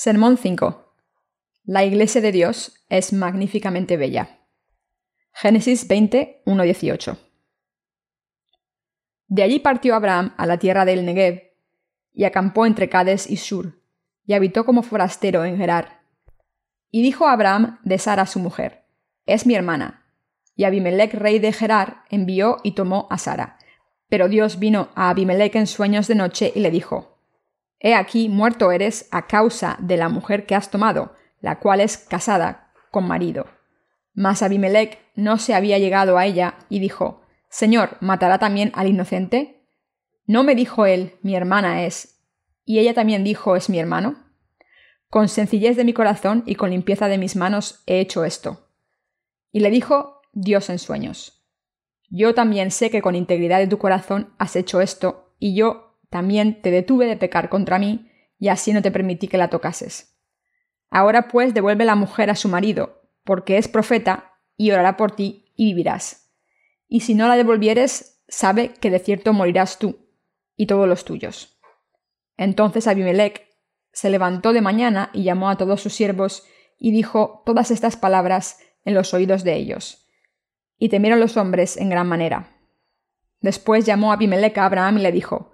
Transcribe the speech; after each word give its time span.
Sermón 0.00 0.36
5. 0.36 0.94
La 1.64 1.84
Iglesia 1.84 2.20
de 2.20 2.30
Dios 2.30 2.84
es 2.88 3.12
magníficamente 3.12 3.96
bella. 3.96 4.46
Génesis 5.32 5.88
20, 5.88 6.42
1, 6.46 6.62
18. 6.62 7.18
De 9.26 9.42
allí 9.42 9.58
partió 9.58 9.96
Abraham 9.96 10.34
a 10.36 10.46
la 10.46 10.56
tierra 10.60 10.84
del 10.84 11.04
Negev, 11.04 11.50
y 12.12 12.22
acampó 12.22 12.64
entre 12.64 12.88
Cades 12.88 13.28
y 13.28 13.34
Shur, 13.34 13.82
y 14.24 14.34
habitó 14.34 14.64
como 14.64 14.84
forastero 14.84 15.44
en 15.44 15.56
Gerar. 15.56 16.02
Y 16.92 17.02
dijo 17.02 17.26
Abraham 17.26 17.80
de 17.82 17.98
Sara 17.98 18.26
su 18.26 18.38
mujer, 18.38 18.84
Es 19.26 19.46
mi 19.46 19.56
hermana. 19.56 20.06
Y 20.54 20.62
Abimelech, 20.62 21.12
rey 21.12 21.40
de 21.40 21.52
Gerar, 21.52 22.04
envió 22.08 22.58
y 22.62 22.76
tomó 22.76 23.08
a 23.10 23.18
Sara. 23.18 23.58
Pero 24.08 24.28
Dios 24.28 24.60
vino 24.60 24.90
a 24.94 25.10
Abimelech 25.10 25.56
en 25.56 25.66
sueños 25.66 26.06
de 26.06 26.14
noche 26.14 26.52
y 26.54 26.60
le 26.60 26.70
dijo, 26.70 27.17
He 27.80 27.94
aquí 27.94 28.28
muerto 28.28 28.72
eres 28.72 29.08
a 29.12 29.26
causa 29.26 29.76
de 29.80 29.96
la 29.96 30.08
mujer 30.08 30.46
que 30.46 30.54
has 30.54 30.70
tomado, 30.70 31.14
la 31.40 31.58
cual 31.60 31.80
es 31.80 31.96
casada 31.96 32.72
con 32.90 33.06
marido. 33.06 33.46
Mas 34.14 34.42
Abimelech 34.42 34.98
no 35.14 35.38
se 35.38 35.54
había 35.54 35.78
llegado 35.78 36.18
a 36.18 36.26
ella 36.26 36.54
y 36.68 36.80
dijo, 36.80 37.22
Señor, 37.48 37.96
¿matará 38.00 38.38
también 38.38 38.72
al 38.74 38.88
inocente? 38.88 39.64
¿No 40.26 40.42
me 40.42 40.54
dijo 40.54 40.86
él, 40.86 41.14
mi 41.22 41.36
hermana 41.36 41.84
es, 41.84 42.20
y 42.64 42.80
ella 42.80 42.94
también 42.94 43.24
dijo, 43.24 43.56
es 43.56 43.70
mi 43.70 43.78
hermano? 43.78 44.26
Con 45.08 45.28
sencillez 45.28 45.76
de 45.76 45.84
mi 45.84 45.94
corazón 45.94 46.42
y 46.44 46.56
con 46.56 46.70
limpieza 46.70 47.08
de 47.08 47.16
mis 47.16 47.34
manos 47.34 47.82
he 47.86 48.00
hecho 48.00 48.24
esto. 48.24 48.68
Y 49.52 49.60
le 49.60 49.70
dijo 49.70 50.20
Dios 50.32 50.68
en 50.68 50.78
sueños, 50.78 51.46
Yo 52.10 52.34
también 52.34 52.70
sé 52.70 52.90
que 52.90 53.00
con 53.00 53.14
integridad 53.14 53.58
de 53.58 53.68
tu 53.68 53.78
corazón 53.78 54.34
has 54.36 54.54
hecho 54.54 54.82
esto, 54.82 55.32
y 55.38 55.54
yo 55.54 55.87
también 56.10 56.62
te 56.62 56.70
detuve 56.70 57.06
de 57.06 57.16
pecar 57.16 57.48
contra 57.48 57.78
mí, 57.78 58.10
y 58.38 58.48
así 58.48 58.72
no 58.72 58.82
te 58.82 58.90
permití 58.90 59.28
que 59.28 59.38
la 59.38 59.50
tocases. 59.50 60.16
Ahora 60.90 61.28
pues 61.28 61.54
devuelve 61.54 61.84
la 61.84 61.94
mujer 61.94 62.30
a 62.30 62.36
su 62.36 62.48
marido, 62.48 63.02
porque 63.24 63.58
es 63.58 63.68
profeta, 63.68 64.32
y 64.56 64.70
orará 64.70 64.96
por 64.96 65.12
ti, 65.12 65.52
y 65.54 65.66
vivirás. 65.66 66.32
Y 66.88 67.00
si 67.00 67.14
no 67.14 67.28
la 67.28 67.36
devolvieres, 67.36 68.22
sabe 68.28 68.72
que 68.80 68.90
de 68.90 68.98
cierto 68.98 69.32
morirás 69.32 69.78
tú, 69.78 69.98
y 70.56 70.66
todos 70.66 70.88
los 70.88 71.04
tuyos. 71.04 71.60
Entonces 72.36 72.86
Abimelech 72.86 73.46
se 73.92 74.10
levantó 74.10 74.52
de 74.52 74.60
mañana 74.60 75.10
y 75.12 75.24
llamó 75.24 75.50
a 75.50 75.56
todos 75.56 75.82
sus 75.82 75.94
siervos, 75.94 76.44
y 76.78 76.92
dijo 76.92 77.42
todas 77.44 77.70
estas 77.70 77.96
palabras 77.96 78.60
en 78.84 78.94
los 78.94 79.12
oídos 79.12 79.44
de 79.44 79.56
ellos. 79.56 80.08
Y 80.78 80.88
temieron 80.88 81.20
los 81.20 81.36
hombres 81.36 81.76
en 81.76 81.90
gran 81.90 82.06
manera. 82.06 82.56
Después 83.40 83.84
llamó 83.84 84.12
Abimelech 84.12 84.56
a 84.58 84.64
Abraham 84.64 84.98
y 84.98 85.02
le 85.02 85.12
dijo, 85.12 85.52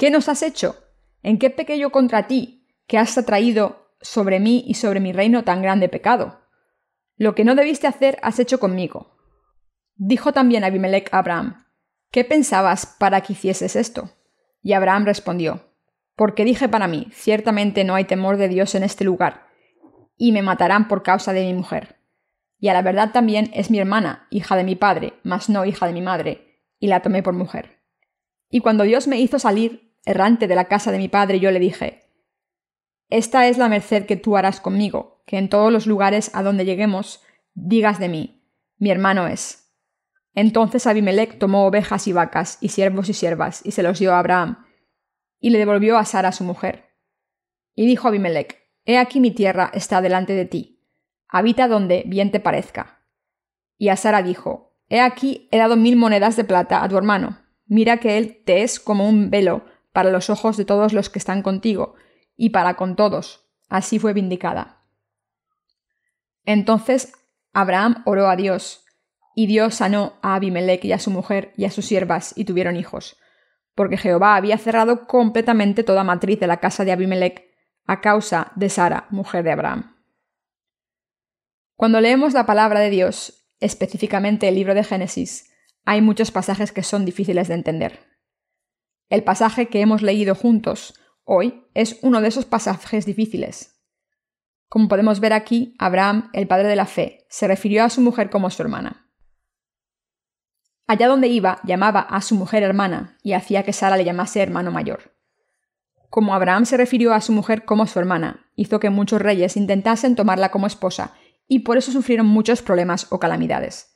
¿Qué 0.00 0.08
nos 0.08 0.30
has 0.30 0.42
hecho? 0.42 0.76
¿En 1.22 1.38
qué 1.38 1.50
pequeño 1.50 1.90
contra 1.90 2.26
ti, 2.26 2.66
que 2.86 2.96
has 2.96 3.18
atraído 3.18 3.92
sobre 4.00 4.40
mí 4.40 4.64
y 4.66 4.72
sobre 4.72 4.98
mi 4.98 5.12
reino 5.12 5.44
tan 5.44 5.60
grande 5.60 5.90
pecado? 5.90 6.40
Lo 7.18 7.34
que 7.34 7.44
no 7.44 7.54
debiste 7.54 7.86
hacer 7.86 8.18
has 8.22 8.38
hecho 8.38 8.58
conmigo. 8.58 9.14
Dijo 9.96 10.32
también 10.32 10.64
Abimelech 10.64 11.12
a 11.12 11.18
Abraham, 11.18 11.66
¿qué 12.10 12.24
pensabas 12.24 12.86
para 12.86 13.20
que 13.20 13.34
hicieses 13.34 13.76
esto? 13.76 14.08
Y 14.62 14.72
Abraham 14.72 15.04
respondió, 15.04 15.66
porque 16.16 16.46
dije 16.46 16.66
para 16.66 16.88
mí, 16.88 17.08
ciertamente 17.12 17.84
no 17.84 17.94
hay 17.94 18.06
temor 18.06 18.38
de 18.38 18.48
Dios 18.48 18.74
en 18.74 18.84
este 18.84 19.04
lugar, 19.04 19.48
y 20.16 20.32
me 20.32 20.40
matarán 20.40 20.88
por 20.88 21.02
causa 21.02 21.34
de 21.34 21.44
mi 21.44 21.52
mujer. 21.52 21.96
Y 22.58 22.68
a 22.68 22.72
la 22.72 22.80
verdad 22.80 23.12
también 23.12 23.50
es 23.52 23.70
mi 23.70 23.78
hermana, 23.78 24.26
hija 24.30 24.56
de 24.56 24.64
mi 24.64 24.76
padre, 24.76 25.12
mas 25.24 25.50
no 25.50 25.66
hija 25.66 25.86
de 25.86 25.92
mi 25.92 26.00
madre, 26.00 26.62
y 26.78 26.86
la 26.86 27.02
tomé 27.02 27.22
por 27.22 27.34
mujer. 27.34 27.82
Y 28.48 28.60
cuando 28.60 28.84
Dios 28.84 29.06
me 29.06 29.20
hizo 29.20 29.38
salir, 29.38 29.89
errante 30.04 30.48
de 30.48 30.54
la 30.54 30.66
casa 30.66 30.92
de 30.92 30.98
mi 30.98 31.08
padre, 31.08 31.40
yo 31.40 31.50
le 31.50 31.60
dije, 31.60 32.02
Esta 33.08 33.48
es 33.48 33.58
la 33.58 33.68
merced 33.68 34.06
que 34.06 34.16
tú 34.16 34.36
harás 34.36 34.60
conmigo, 34.60 35.22
que 35.26 35.38
en 35.38 35.48
todos 35.48 35.72
los 35.72 35.86
lugares 35.86 36.30
a 36.34 36.42
donde 36.42 36.64
lleguemos 36.64 37.22
digas 37.54 37.98
de 37.98 38.08
mí, 38.08 38.44
mi 38.78 38.90
hermano 38.90 39.26
es. 39.26 39.70
Entonces 40.34 40.86
Abimelech 40.86 41.38
tomó 41.38 41.66
ovejas 41.66 42.06
y 42.06 42.12
vacas, 42.12 42.58
y 42.60 42.68
siervos 42.68 43.08
y 43.08 43.14
siervas, 43.14 43.60
y 43.64 43.72
se 43.72 43.82
los 43.82 43.98
dio 43.98 44.14
a 44.14 44.18
Abraham, 44.20 44.64
y 45.38 45.50
le 45.50 45.58
devolvió 45.58 45.98
a 45.98 46.04
Sara 46.04 46.32
su 46.32 46.44
mujer. 46.44 46.90
Y 47.74 47.86
dijo 47.86 48.08
Abimelech, 48.08 48.58
He 48.84 48.98
aquí 48.98 49.20
mi 49.20 49.30
tierra 49.30 49.70
está 49.74 50.00
delante 50.00 50.32
de 50.32 50.46
ti, 50.46 50.86
habita 51.28 51.68
donde 51.68 52.04
bien 52.06 52.30
te 52.30 52.40
parezca. 52.40 53.04
Y 53.76 53.88
a 53.88 53.96
Sara 53.96 54.22
dijo, 54.22 54.76
He 54.88 55.00
aquí 55.00 55.48
he 55.50 55.58
dado 55.58 55.76
mil 55.76 55.96
monedas 55.96 56.36
de 56.36 56.44
plata 56.44 56.82
a 56.82 56.88
tu 56.88 56.96
hermano, 56.96 57.38
mira 57.66 57.98
que 57.98 58.18
él 58.18 58.42
te 58.44 58.62
es 58.62 58.80
como 58.80 59.08
un 59.08 59.30
velo 59.30 59.64
para 60.00 60.12
los 60.12 60.30
ojos 60.30 60.56
de 60.56 60.64
todos 60.64 60.94
los 60.94 61.10
que 61.10 61.18
están 61.18 61.42
contigo, 61.42 61.94
y 62.34 62.50
para 62.50 62.74
con 62.74 62.96
todos. 62.96 63.46
Así 63.68 63.98
fue 63.98 64.14
vindicada. 64.14 64.82
Entonces 66.46 67.12
Abraham 67.52 68.02
oró 68.06 68.30
a 68.30 68.36
Dios, 68.36 68.86
y 69.34 69.46
Dios 69.46 69.74
sanó 69.74 70.14
a 70.22 70.36
Abimelech 70.36 70.82
y 70.86 70.92
a 70.92 70.98
su 70.98 71.10
mujer 71.10 71.52
y 71.58 71.66
a 71.66 71.70
sus 71.70 71.84
siervas, 71.84 72.32
y 72.34 72.46
tuvieron 72.46 72.76
hijos, 72.76 73.18
porque 73.74 73.98
Jehová 73.98 74.36
había 74.36 74.56
cerrado 74.56 75.06
completamente 75.06 75.84
toda 75.84 76.02
matriz 76.02 76.40
de 76.40 76.46
la 76.46 76.60
casa 76.60 76.86
de 76.86 76.92
Abimelech 76.92 77.44
a 77.84 78.00
causa 78.00 78.52
de 78.56 78.70
Sara, 78.70 79.06
mujer 79.10 79.44
de 79.44 79.52
Abraham. 79.52 79.96
Cuando 81.76 82.00
leemos 82.00 82.32
la 82.32 82.46
palabra 82.46 82.80
de 82.80 82.88
Dios, 82.88 83.50
específicamente 83.60 84.48
el 84.48 84.54
libro 84.54 84.72
de 84.72 84.82
Génesis, 84.82 85.52
hay 85.84 86.00
muchos 86.00 86.30
pasajes 86.30 86.72
que 86.72 86.84
son 86.84 87.04
difíciles 87.04 87.48
de 87.48 87.54
entender. 87.54 88.09
El 89.10 89.24
pasaje 89.24 89.66
que 89.66 89.80
hemos 89.80 90.02
leído 90.02 90.36
juntos 90.36 90.94
hoy 91.24 91.66
es 91.74 91.98
uno 92.02 92.20
de 92.20 92.28
esos 92.28 92.44
pasajes 92.44 93.04
difíciles. 93.06 93.82
Como 94.68 94.86
podemos 94.86 95.18
ver 95.18 95.32
aquí, 95.32 95.74
Abraham, 95.80 96.30
el 96.32 96.46
padre 96.46 96.68
de 96.68 96.76
la 96.76 96.86
fe, 96.86 97.26
se 97.28 97.48
refirió 97.48 97.82
a 97.82 97.90
su 97.90 98.00
mujer 98.00 98.30
como 98.30 98.50
su 98.50 98.62
hermana. 98.62 99.10
Allá 100.86 101.08
donde 101.08 101.26
iba, 101.26 101.60
llamaba 101.64 102.00
a 102.00 102.20
su 102.20 102.36
mujer 102.36 102.62
hermana 102.62 103.18
y 103.24 103.32
hacía 103.32 103.64
que 103.64 103.72
Sara 103.72 103.96
le 103.96 104.04
llamase 104.04 104.42
hermano 104.42 104.70
mayor. 104.70 105.16
Como 106.08 106.32
Abraham 106.32 106.64
se 106.64 106.76
refirió 106.76 107.12
a 107.12 107.20
su 107.20 107.32
mujer 107.32 107.64
como 107.64 107.88
su 107.88 107.98
hermana, 107.98 108.48
hizo 108.54 108.78
que 108.78 108.90
muchos 108.90 109.20
reyes 109.20 109.56
intentasen 109.56 110.14
tomarla 110.14 110.52
como 110.52 110.68
esposa 110.68 111.14
y 111.48 111.60
por 111.60 111.78
eso 111.78 111.90
sufrieron 111.90 112.26
muchos 112.26 112.62
problemas 112.62 113.08
o 113.10 113.18
calamidades. 113.18 113.92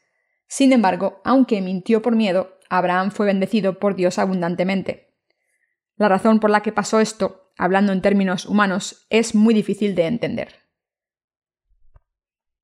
Sin 0.49 0.73
embargo, 0.73 1.21
aunque 1.25 1.61
mintió 1.61 2.03
por 2.03 2.17
miedo, 2.17 2.59
Abraham 2.77 3.11
fue 3.11 3.27
bendecido 3.27 3.79
por 3.79 3.95
Dios 3.95 4.19
abundantemente. 4.19 5.15
La 5.97 6.09
razón 6.09 6.41
por 6.41 6.51
la 6.51 6.61
que 6.61 6.73
pasó 6.73 7.01
esto, 7.01 7.53
hablando 7.57 7.93
en 7.93 8.03
términos 8.03 8.47
humanos, 8.47 9.07
es 9.11 9.35
muy 9.35 9.55
difícil 9.55 9.95
de 9.95 10.07
entender. 10.07 10.65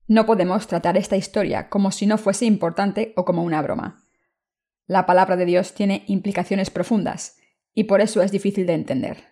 No 0.07 0.25
podemos 0.25 0.67
tratar 0.67 0.97
esta 0.97 1.15
historia 1.15 1.69
como 1.69 1.91
si 1.91 2.05
no 2.05 2.17
fuese 2.17 2.45
importante 2.45 3.13
o 3.15 3.23
como 3.23 3.43
una 3.43 3.61
broma. 3.61 4.03
La 4.85 5.05
palabra 5.05 5.37
de 5.37 5.45
Dios 5.45 5.73
tiene 5.73 6.03
implicaciones 6.07 6.69
profundas, 6.69 7.37
y 7.73 7.85
por 7.85 8.01
eso 8.01 8.21
es 8.21 8.31
difícil 8.31 8.65
de 8.67 8.73
entender. 8.73 9.23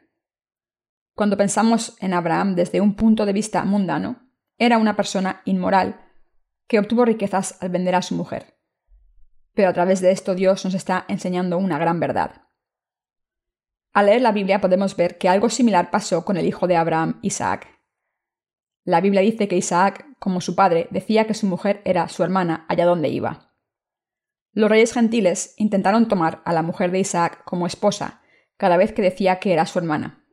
Cuando 1.13 1.35
pensamos 1.35 1.97
en 1.99 2.13
Abraham 2.13 2.55
desde 2.55 2.79
un 2.79 2.95
punto 2.95 3.25
de 3.25 3.33
vista 3.33 3.65
mundano, 3.65 4.29
era 4.57 4.77
una 4.77 4.95
persona 4.95 5.41
inmoral 5.43 5.99
que 6.67 6.79
obtuvo 6.79 7.03
riquezas 7.03 7.61
al 7.61 7.69
vender 7.69 7.95
a 7.95 8.01
su 8.01 8.15
mujer 8.15 8.58
pero 9.59 9.67
a 9.67 9.73
través 9.73 9.99
de 9.99 10.11
esto 10.11 10.35
Dios 10.35 10.63
nos 10.63 10.73
está 10.73 11.03
enseñando 11.09 11.57
una 11.57 11.77
gran 11.77 11.99
verdad. 11.99 12.43
Al 13.91 14.05
leer 14.05 14.21
la 14.21 14.31
Biblia 14.31 14.61
podemos 14.61 14.95
ver 14.95 15.17
que 15.17 15.27
algo 15.27 15.49
similar 15.49 15.91
pasó 15.91 16.23
con 16.23 16.37
el 16.37 16.45
hijo 16.45 16.65
de 16.65 16.77
Abraham, 16.77 17.19
Isaac. 17.23 17.67
La 18.85 19.01
Biblia 19.01 19.19
dice 19.19 19.49
que 19.49 19.57
Isaac, 19.57 20.15
como 20.17 20.39
su 20.39 20.55
padre, 20.55 20.87
decía 20.91 21.27
que 21.27 21.33
su 21.33 21.45
mujer 21.45 21.81
era 21.83 22.07
su 22.07 22.23
hermana 22.23 22.65
allá 22.69 22.85
donde 22.85 23.09
iba. 23.09 23.53
Los 24.53 24.69
reyes 24.69 24.93
gentiles 24.93 25.55
intentaron 25.57 26.07
tomar 26.07 26.41
a 26.45 26.53
la 26.53 26.61
mujer 26.61 26.91
de 26.91 26.99
Isaac 26.99 27.43
como 27.43 27.67
esposa 27.67 28.21
cada 28.55 28.77
vez 28.77 28.93
que 28.93 29.01
decía 29.01 29.41
que 29.41 29.51
era 29.51 29.65
su 29.65 29.77
hermana. 29.77 30.25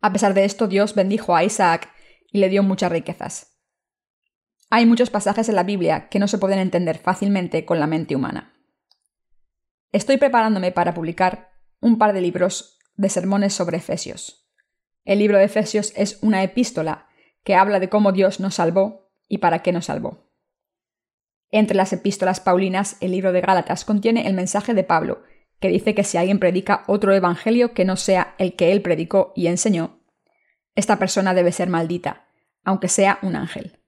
A 0.00 0.12
pesar 0.12 0.34
de 0.34 0.44
esto, 0.44 0.68
Dios 0.68 0.94
bendijo 0.94 1.34
a 1.34 1.42
Isaac 1.42 1.90
y 2.30 2.38
le 2.38 2.48
dio 2.48 2.62
muchas 2.62 2.92
riquezas. 2.92 3.51
Hay 4.74 4.86
muchos 4.86 5.10
pasajes 5.10 5.50
en 5.50 5.54
la 5.54 5.64
Biblia 5.64 6.08
que 6.08 6.18
no 6.18 6.26
se 6.26 6.38
pueden 6.38 6.58
entender 6.58 6.96
fácilmente 6.96 7.66
con 7.66 7.78
la 7.78 7.86
mente 7.86 8.16
humana. 8.16 8.54
Estoy 9.92 10.16
preparándome 10.16 10.72
para 10.72 10.94
publicar 10.94 11.50
un 11.82 11.98
par 11.98 12.14
de 12.14 12.22
libros 12.22 12.78
de 12.96 13.10
sermones 13.10 13.52
sobre 13.52 13.76
Efesios. 13.76 14.50
El 15.04 15.18
libro 15.18 15.36
de 15.36 15.44
Efesios 15.44 15.92
es 15.94 16.18
una 16.22 16.42
epístola 16.42 17.06
que 17.44 17.54
habla 17.54 17.80
de 17.80 17.90
cómo 17.90 18.12
Dios 18.12 18.40
nos 18.40 18.54
salvó 18.54 19.10
y 19.28 19.38
para 19.38 19.58
qué 19.58 19.72
nos 19.72 19.84
salvó. 19.84 20.32
Entre 21.50 21.76
las 21.76 21.92
epístolas 21.92 22.40
paulinas, 22.40 22.96
el 23.02 23.10
libro 23.10 23.32
de 23.32 23.42
Gálatas 23.42 23.84
contiene 23.84 24.26
el 24.26 24.32
mensaje 24.32 24.72
de 24.72 24.84
Pablo, 24.84 25.22
que 25.60 25.68
dice 25.68 25.94
que 25.94 26.02
si 26.02 26.16
alguien 26.16 26.38
predica 26.38 26.84
otro 26.86 27.12
evangelio 27.12 27.74
que 27.74 27.84
no 27.84 27.96
sea 27.96 28.34
el 28.38 28.56
que 28.56 28.72
él 28.72 28.80
predicó 28.80 29.34
y 29.36 29.48
enseñó, 29.48 30.00
esta 30.74 30.98
persona 30.98 31.34
debe 31.34 31.52
ser 31.52 31.68
maldita, 31.68 32.24
aunque 32.64 32.88
sea 32.88 33.18
un 33.20 33.36
ángel. 33.36 33.81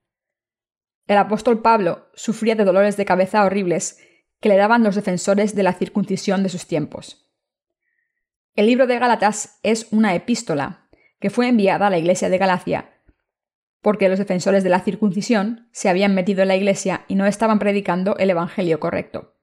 El 1.07 1.19
apóstol 1.19 1.61
Pablo 1.61 2.09
sufría 2.15 2.55
de 2.55 2.65
dolores 2.65 2.97
de 2.97 3.05
cabeza 3.05 3.45
horribles 3.45 3.99
que 4.41 4.49
le 4.49 4.57
daban 4.57 4.83
los 4.83 4.95
defensores 4.95 5.55
de 5.55 5.63
la 5.63 5.75
circuncisión 5.75 6.43
de 6.43 6.49
sus 6.49 6.67
tiempos. 6.67 7.31
El 8.55 8.67
libro 8.67 8.87
de 8.87 8.99
Gálatas 8.99 9.59
es 9.63 9.89
una 9.91 10.15
epístola 10.15 10.89
que 11.21 11.31
fue 11.31 11.49
enviada 11.49 11.87
a 11.87 11.91
la 11.91 11.99
iglesia 11.99 12.29
de 12.29 12.39
Galacia, 12.39 13.03
porque 13.83 14.09
los 14.09 14.19
defensores 14.19 14.65
de 14.65 14.71
la 14.71 14.81
circuncisión 14.81 15.69
se 15.73 15.89
habían 15.89 16.15
metido 16.15 16.43
en 16.43 16.49
la 16.49 16.57
iglesia 16.57 17.05
y 17.09 17.17
no 17.17 17.27
estaban 17.27 17.59
predicando 17.59 18.17
el 18.17 18.31
Evangelio 18.31 18.81
correcto. 18.81 19.35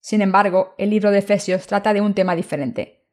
Sin 0.00 0.22
embargo, 0.22 0.74
el 0.78 0.90
libro 0.90 1.10
de 1.10 1.18
Efesios 1.18 1.66
trata 1.66 1.92
de 1.92 2.00
un 2.00 2.14
tema 2.14 2.34
diferente. 2.34 3.06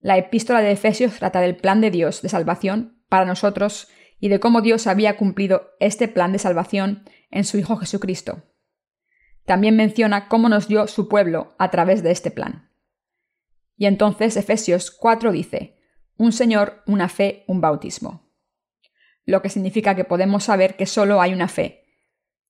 La 0.00 0.18
epístola 0.18 0.60
de 0.60 0.72
Efesios 0.72 1.18
trata 1.18 1.40
del 1.40 1.56
plan 1.56 1.80
de 1.80 1.90
Dios 1.90 2.20
de 2.22 2.28
salvación 2.28 3.04
para 3.08 3.24
nosotros 3.24 3.88
y 4.24 4.30
de 4.30 4.40
cómo 4.40 4.62
Dios 4.62 4.86
había 4.86 5.18
cumplido 5.18 5.74
este 5.80 6.08
plan 6.08 6.32
de 6.32 6.38
salvación 6.38 7.04
en 7.30 7.44
su 7.44 7.58
Hijo 7.58 7.76
Jesucristo. 7.76 8.42
También 9.44 9.76
menciona 9.76 10.28
cómo 10.28 10.48
nos 10.48 10.66
dio 10.66 10.86
su 10.86 11.08
pueblo 11.10 11.54
a 11.58 11.70
través 11.70 12.02
de 12.02 12.10
este 12.10 12.30
plan. 12.30 12.70
Y 13.76 13.84
entonces 13.84 14.38
Efesios 14.38 14.90
4 14.90 15.30
dice, 15.30 15.76
un 16.16 16.32
Señor, 16.32 16.82
una 16.86 17.10
fe, 17.10 17.44
un 17.48 17.60
bautismo. 17.60 18.32
Lo 19.26 19.42
que 19.42 19.50
significa 19.50 19.94
que 19.94 20.04
podemos 20.04 20.44
saber 20.44 20.78
que 20.78 20.86
solo 20.86 21.20
hay 21.20 21.34
una 21.34 21.48
fe. 21.48 21.84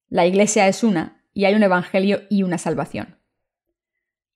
La 0.07 0.27
Iglesia 0.27 0.69
es 0.69 0.85
una, 0.85 1.27
y 1.33 1.45
hay 1.45 1.57
un 1.57 1.65
Evangelio 1.65 2.23
y 2.31 2.45
una 2.45 2.59
salvación. 2.59 3.19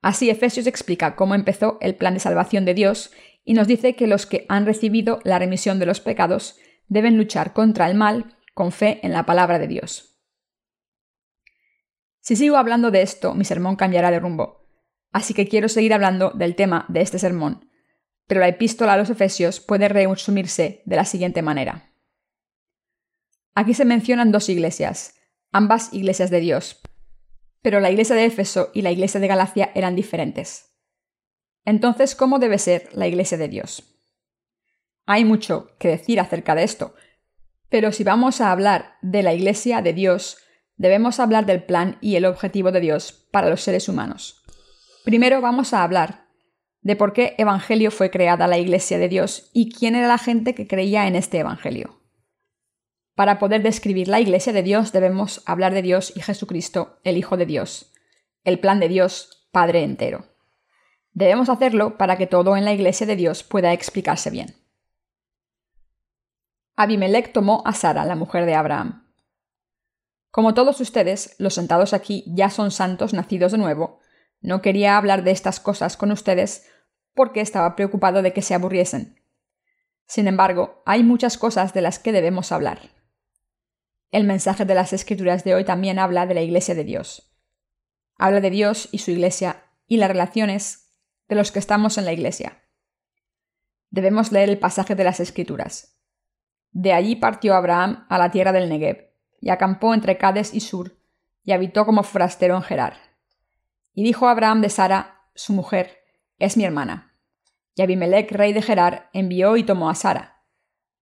Así 0.02 0.28
Efesios 0.28 0.66
explica 0.66 1.14
cómo 1.14 1.36
empezó 1.36 1.78
el 1.80 1.94
plan 1.94 2.14
de 2.14 2.20
salvación 2.20 2.64
de 2.64 2.74
Dios 2.74 3.12
y 3.44 3.54
nos 3.54 3.68
dice 3.68 3.94
que 3.94 4.08
los 4.08 4.26
que 4.26 4.44
han 4.48 4.66
recibido 4.66 5.20
la 5.22 5.38
remisión 5.38 5.78
de 5.78 5.86
los 5.86 6.00
pecados 6.00 6.58
deben 6.88 7.16
luchar 7.16 7.52
contra 7.52 7.88
el 7.88 7.94
mal 7.96 8.36
con 8.54 8.72
fe 8.72 9.00
en 9.02 9.12
la 9.12 9.24
palabra 9.24 9.58
de 9.58 9.68
Dios. 9.68 10.18
Si 12.20 12.36
sigo 12.36 12.56
hablando 12.56 12.90
de 12.90 13.02
esto, 13.02 13.34
mi 13.34 13.44
sermón 13.44 13.76
cambiará 13.76 14.10
de 14.10 14.20
rumbo, 14.20 14.66
así 15.12 15.32
que 15.32 15.48
quiero 15.48 15.68
seguir 15.68 15.94
hablando 15.94 16.30
del 16.30 16.56
tema 16.56 16.84
de 16.88 17.00
este 17.00 17.18
sermón, 17.18 17.70
pero 18.26 18.40
la 18.40 18.48
epístola 18.48 18.94
a 18.94 18.96
los 18.96 19.10
Efesios 19.10 19.60
puede 19.60 19.88
resumirse 19.88 20.82
de 20.84 20.96
la 20.96 21.04
siguiente 21.04 21.40
manera. 21.40 21.92
Aquí 23.54 23.74
se 23.74 23.84
mencionan 23.84 24.30
dos 24.30 24.48
iglesias, 24.48 25.14
ambas 25.52 25.92
iglesias 25.92 26.30
de 26.30 26.40
Dios, 26.40 26.80
pero 27.62 27.80
la 27.80 27.90
iglesia 27.90 28.14
de 28.14 28.26
Éfeso 28.26 28.70
y 28.74 28.82
la 28.82 28.90
iglesia 28.90 29.20
de 29.20 29.28
Galacia 29.28 29.72
eran 29.74 29.96
diferentes. 29.96 30.76
Entonces, 31.64 32.14
¿cómo 32.14 32.38
debe 32.38 32.58
ser 32.58 32.88
la 32.92 33.06
iglesia 33.06 33.36
de 33.36 33.48
Dios? 33.48 33.97
Hay 35.10 35.24
mucho 35.24 35.70
que 35.78 35.88
decir 35.88 36.20
acerca 36.20 36.54
de 36.54 36.64
esto, 36.64 36.94
pero 37.70 37.92
si 37.92 38.04
vamos 38.04 38.42
a 38.42 38.52
hablar 38.52 38.98
de 39.00 39.22
la 39.22 39.32
iglesia 39.32 39.80
de 39.80 39.94
Dios, 39.94 40.36
debemos 40.76 41.18
hablar 41.18 41.46
del 41.46 41.62
plan 41.62 41.96
y 42.02 42.16
el 42.16 42.26
objetivo 42.26 42.72
de 42.72 42.80
Dios 42.80 43.26
para 43.32 43.48
los 43.48 43.62
seres 43.62 43.88
humanos. 43.88 44.44
Primero 45.06 45.40
vamos 45.40 45.72
a 45.72 45.82
hablar 45.82 46.26
de 46.82 46.94
por 46.94 47.14
qué 47.14 47.34
Evangelio 47.38 47.90
fue 47.90 48.10
creada 48.10 48.46
la 48.46 48.58
iglesia 48.58 48.98
de 48.98 49.08
Dios 49.08 49.50
y 49.54 49.72
quién 49.72 49.94
era 49.94 50.08
la 50.08 50.18
gente 50.18 50.54
que 50.54 50.68
creía 50.68 51.06
en 51.06 51.16
este 51.16 51.38
Evangelio. 51.38 52.02
Para 53.14 53.38
poder 53.38 53.62
describir 53.62 54.08
la 54.08 54.20
Iglesia 54.20 54.52
de 54.52 54.62
Dios 54.62 54.92
debemos 54.92 55.42
hablar 55.46 55.72
de 55.72 55.80
Dios 55.80 56.12
y 56.14 56.20
Jesucristo, 56.20 57.00
el 57.02 57.16
Hijo 57.16 57.38
de 57.38 57.46
Dios, 57.46 57.94
el 58.44 58.60
plan 58.60 58.78
de 58.78 58.88
Dios, 58.88 59.48
Padre 59.52 59.84
entero. 59.84 60.26
Debemos 61.14 61.48
hacerlo 61.48 61.96
para 61.96 62.18
que 62.18 62.26
todo 62.26 62.58
en 62.58 62.66
la 62.66 62.74
Iglesia 62.74 63.06
de 63.06 63.16
Dios 63.16 63.42
pueda 63.42 63.72
explicarse 63.72 64.28
bien. 64.28 64.67
Abimelech 66.80 67.32
tomó 67.32 67.64
a 67.66 67.72
Sara, 67.72 68.04
la 68.04 68.14
mujer 68.14 68.46
de 68.46 68.54
Abraham. 68.54 69.04
Como 70.30 70.54
todos 70.54 70.80
ustedes, 70.80 71.34
los 71.38 71.54
sentados 71.54 71.92
aquí 71.92 72.22
ya 72.28 72.50
son 72.50 72.70
santos 72.70 73.12
nacidos 73.12 73.50
de 73.50 73.58
nuevo, 73.58 73.98
no 74.40 74.62
quería 74.62 74.96
hablar 74.96 75.24
de 75.24 75.32
estas 75.32 75.58
cosas 75.58 75.96
con 75.96 76.12
ustedes 76.12 76.70
porque 77.14 77.40
estaba 77.40 77.74
preocupado 77.74 78.22
de 78.22 78.32
que 78.32 78.42
se 78.42 78.54
aburriesen. 78.54 79.20
Sin 80.06 80.28
embargo, 80.28 80.84
hay 80.86 81.02
muchas 81.02 81.36
cosas 81.36 81.74
de 81.74 81.82
las 81.82 81.98
que 81.98 82.12
debemos 82.12 82.52
hablar. 82.52 82.92
El 84.12 84.22
mensaje 84.22 84.64
de 84.64 84.76
las 84.76 84.92
Escrituras 84.92 85.42
de 85.42 85.56
hoy 85.56 85.64
también 85.64 85.98
habla 85.98 86.26
de 86.26 86.34
la 86.34 86.42
Iglesia 86.42 86.76
de 86.76 86.84
Dios. 86.84 87.36
Habla 88.16 88.40
de 88.40 88.50
Dios 88.50 88.88
y 88.92 88.98
su 88.98 89.10
Iglesia 89.10 89.64
y 89.88 89.96
las 89.96 90.10
relaciones 90.10 90.92
de 91.26 91.34
los 91.34 91.50
que 91.50 91.58
estamos 91.58 91.98
en 91.98 92.04
la 92.04 92.12
Iglesia. 92.12 92.62
Debemos 93.90 94.30
leer 94.30 94.48
el 94.48 94.60
pasaje 94.60 94.94
de 94.94 95.02
las 95.02 95.18
Escrituras. 95.18 95.97
De 96.80 96.92
allí 96.92 97.16
partió 97.16 97.56
Abraham 97.56 98.06
a 98.08 98.18
la 98.18 98.30
tierra 98.30 98.52
del 98.52 98.68
Negev, 98.68 99.10
y 99.40 99.50
acampó 99.50 99.94
entre 99.94 100.16
Cades 100.16 100.54
y 100.54 100.60
Sur, 100.60 100.96
y 101.42 101.50
habitó 101.50 101.84
como 101.84 102.04
forastero 102.04 102.54
en 102.54 102.62
Gerar. 102.62 102.98
Y 103.94 104.04
dijo 104.04 104.28
Abraham 104.28 104.60
de 104.60 104.68
Sara, 104.68 105.24
su 105.34 105.52
mujer, 105.54 105.98
es 106.38 106.56
mi 106.56 106.64
hermana. 106.64 107.16
Y 107.74 107.82
Abimelech, 107.82 108.30
rey 108.30 108.52
de 108.52 108.62
Gerar, 108.62 109.10
envió 109.12 109.56
y 109.56 109.64
tomó 109.64 109.90
a 109.90 109.96
Sara. 109.96 110.44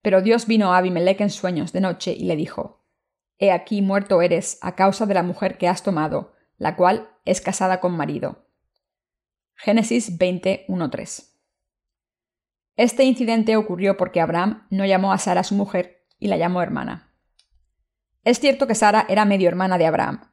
Pero 0.00 0.22
Dios 0.22 0.46
vino 0.46 0.72
a 0.72 0.78
Abimelech 0.78 1.20
en 1.20 1.28
sueños 1.28 1.74
de 1.74 1.82
noche 1.82 2.14
y 2.14 2.24
le 2.24 2.36
dijo, 2.36 2.82
He 3.36 3.52
aquí 3.52 3.82
muerto 3.82 4.22
eres 4.22 4.58
a 4.62 4.76
causa 4.76 5.04
de 5.04 5.12
la 5.12 5.22
mujer 5.22 5.58
que 5.58 5.68
has 5.68 5.82
tomado, 5.82 6.32
la 6.56 6.74
cual 6.74 7.10
es 7.26 7.42
casada 7.42 7.80
con 7.80 7.94
marido. 7.94 8.48
Génesis 9.56 10.16
20, 10.16 10.64
Este 12.76 13.04
incidente 13.04 13.56
ocurrió 13.56 13.96
porque 13.96 14.20
Abraham 14.20 14.66
no 14.70 14.84
llamó 14.84 15.12
a 15.12 15.18
Sara 15.18 15.44
su 15.44 15.54
mujer 15.54 16.04
y 16.18 16.28
la 16.28 16.36
llamó 16.36 16.62
hermana. 16.62 17.14
Es 18.22 18.38
cierto 18.38 18.66
que 18.66 18.74
Sara 18.74 19.06
era 19.08 19.24
medio 19.24 19.48
hermana 19.48 19.78
de 19.78 19.86
Abraham. 19.86 20.30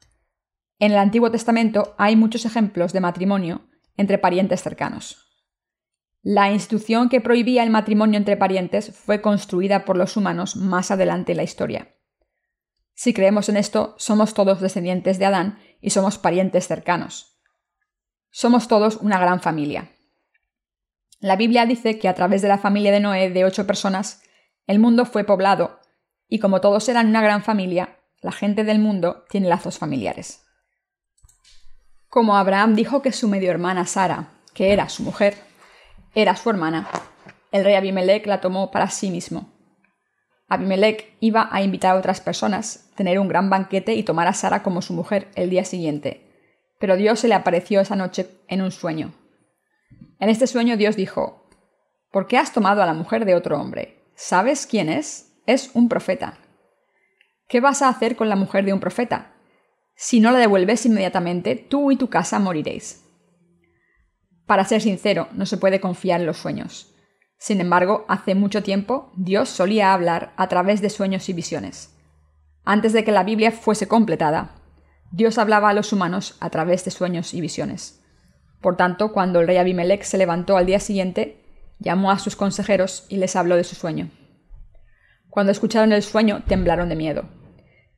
En 0.80 0.92
el 0.92 0.98
Antiguo 0.98 1.32
Testamento 1.32 1.96
hay 1.98 2.16
muchos 2.16 2.46
ejemplos 2.46 2.92
de 2.92 3.00
matrimonio 3.00 3.70
entre 3.96 4.18
parientes 4.18 4.62
cercanos. 4.62 5.24
La 6.22 6.52
institución 6.52 7.08
que 7.08 7.22
prohibía 7.22 7.64
el 7.64 7.70
matrimonio 7.70 8.18
entre 8.18 8.36
parientes 8.36 8.98
fue 8.98 9.22
construida 9.22 9.86
por 9.86 9.98
los 9.98 10.18
humanos 10.18 10.56
más 10.56 10.92
adelante 10.92 11.32
en 11.34 11.38
la 11.38 11.44
historia. 11.44 11.96
Si 12.94 13.14
creemos 13.14 13.50
en 13.50 13.58
esto, 13.58 13.96
somos 13.98 14.34
todos 14.34 14.60
descendientes 14.60 15.18
de 15.18 15.26
Adán 15.26 15.60
y 15.82 15.92
somos 15.92 16.18
parientes 16.18 16.68
cercanos. 16.68 17.40
Somos 18.32 18.68
todos 18.68 18.98
una 18.98 19.20
gran 19.20 19.42
familia. 19.42 19.93
La 21.24 21.38
Biblia 21.38 21.66
dice 21.66 22.00
que 22.00 22.10
a 22.10 22.16
través 22.16 22.42
de 22.42 22.50
la 22.50 22.58
familia 22.58 22.92
de 22.92 23.00
Noé 23.00 23.30
de 23.30 23.46
ocho 23.46 23.66
personas, 23.66 24.24
el 24.68 24.78
mundo 24.78 25.06
fue 25.06 25.24
poblado, 25.24 25.80
y 26.28 26.40
como 26.40 26.60
todos 26.60 26.90
eran 26.90 27.08
una 27.08 27.22
gran 27.22 27.46
familia, 27.46 27.98
la 28.20 28.34
gente 28.34 28.66
del 28.66 28.80
mundo 28.80 29.24
tiene 29.30 29.48
lazos 29.48 29.78
familiares. 29.78 30.44
Como 32.10 32.36
Abraham 32.36 32.76
dijo 32.76 33.02
que 33.02 33.14
su 33.14 33.30
medio 33.30 33.52
hermana 33.52 33.86
Sara, 33.86 34.32
que 34.54 34.74
era 34.74 34.90
su 34.90 35.02
mujer, 35.02 35.38
era 36.14 36.36
su 36.36 36.50
hermana, 36.50 36.90
el 37.54 37.64
rey 37.64 37.76
Abimelech 37.76 38.28
la 38.28 38.42
tomó 38.42 38.70
para 38.70 38.90
sí 38.90 39.10
mismo 39.10 39.50
Abimelech 40.50 41.16
iba 41.22 41.48
a 41.50 41.62
invitar 41.62 41.96
a 41.96 42.00
otras 42.00 42.20
personas, 42.20 42.90
tener 42.96 43.18
un 43.18 43.30
gran 43.30 43.50
banquete 43.50 43.94
y 43.94 44.04
tomar 44.04 44.28
a 44.28 44.34
Sara 44.34 44.62
como 44.62 44.82
su 44.82 44.92
mujer 44.92 45.30
el 45.36 45.50
día 45.50 45.64
siguiente. 45.64 46.28
Pero 46.80 46.98
Dios 46.98 47.22
se 47.22 47.30
le 47.30 47.34
apareció 47.34 47.80
esa 47.80 47.96
noche 47.96 48.28
en 48.50 48.62
un 48.62 48.72
sueño. 48.72 49.14
En 50.24 50.30
este 50.30 50.48
sueño 50.48 50.78
Dios 50.78 50.96
dijo, 50.96 51.44
¿Por 52.10 52.28
qué 52.28 52.38
has 52.38 52.54
tomado 52.54 52.82
a 52.82 52.86
la 52.86 52.94
mujer 52.94 53.26
de 53.26 53.36
otro 53.36 53.60
hombre? 53.60 54.06
¿Sabes 54.16 54.66
quién 54.66 54.88
es? 54.88 55.34
Es 55.46 55.72
un 55.74 55.90
profeta. 55.90 56.38
¿Qué 57.50 57.60
vas 57.60 57.82
a 57.82 57.90
hacer 57.90 58.16
con 58.16 58.30
la 58.30 58.38
mujer 58.38 58.64
de 58.64 58.72
un 58.72 58.80
profeta? 58.80 59.34
Si 59.98 60.22
no 60.22 60.32
la 60.32 60.40
devuelves 60.40 60.86
inmediatamente, 60.86 61.58
tú 61.58 61.92
y 61.92 61.98
tu 61.98 62.10
casa 62.10 62.40
moriréis. 62.40 63.04
Para 64.46 64.64
ser 64.64 64.80
sincero, 64.80 65.28
no 65.34 65.46
se 65.46 65.58
puede 65.58 65.82
confiar 65.82 66.22
en 66.22 66.28
los 66.28 66.38
sueños. 66.38 66.96
Sin 67.38 67.60
embargo, 67.60 68.06
hace 68.08 68.34
mucho 68.34 68.64
tiempo 68.64 69.12
Dios 69.18 69.50
solía 69.50 69.94
hablar 69.94 70.32
a 70.38 70.48
través 70.48 70.82
de 70.82 70.90
sueños 70.90 71.28
y 71.28 71.34
visiones. 71.34 71.98
Antes 72.64 72.94
de 72.94 73.04
que 73.04 73.12
la 73.12 73.26
Biblia 73.26 73.52
fuese 73.52 73.90
completada, 73.90 74.56
Dios 75.12 75.38
hablaba 75.38 75.72
a 75.72 75.74
los 75.74 75.92
humanos 75.92 76.38
a 76.40 76.50
través 76.50 76.86
de 76.86 76.92
sueños 76.92 77.34
y 77.34 77.42
visiones. 77.42 78.03
Por 78.64 78.78
tanto, 78.78 79.12
cuando 79.12 79.42
el 79.42 79.48
rey 79.48 79.58
Abimelech 79.58 80.04
se 80.04 80.18
levantó 80.18 80.56
al 80.56 80.66
día 80.66 80.80
siguiente, 80.80 81.38
llamó 81.80 82.12
a 82.12 82.18
sus 82.18 82.38
consejeros 82.38 83.06
y 83.10 83.18
les 83.18 83.36
habló 83.36 83.58
de 83.58 83.66
su 83.66 83.76
sueño. 83.76 84.10
Cuando 85.30 85.52
escucharon 85.52 85.92
el 85.92 86.02
sueño, 86.02 86.44
temblaron 86.48 86.88
de 86.88 86.96
miedo. 86.96 87.26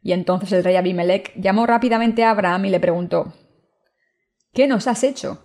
Y 0.01 0.13
entonces 0.13 0.51
el 0.51 0.63
rey 0.63 0.75
Abimelech 0.75 1.34
llamó 1.36 1.67
rápidamente 1.67 2.24
a 2.24 2.31
Abraham 2.31 2.65
y 2.65 2.69
le 2.72 2.79
preguntó 2.79 3.36
¿Qué 4.53 4.67
nos 4.67 4.88
has 4.88 5.03
hecho? 5.03 5.43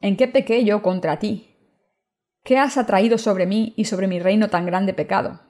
¿En 0.00 0.16
qué 0.16 0.26
pequé 0.26 0.64
yo 0.64 0.80
contra 0.80 1.18
ti? 1.18 1.54
¿Qué 2.42 2.56
has 2.58 2.78
atraído 2.78 3.18
sobre 3.18 3.44
mí 3.44 3.74
y 3.76 3.84
sobre 3.84 4.06
mi 4.06 4.20
reino 4.20 4.48
tan 4.48 4.64
grande 4.64 4.94
pecado? 4.94 5.42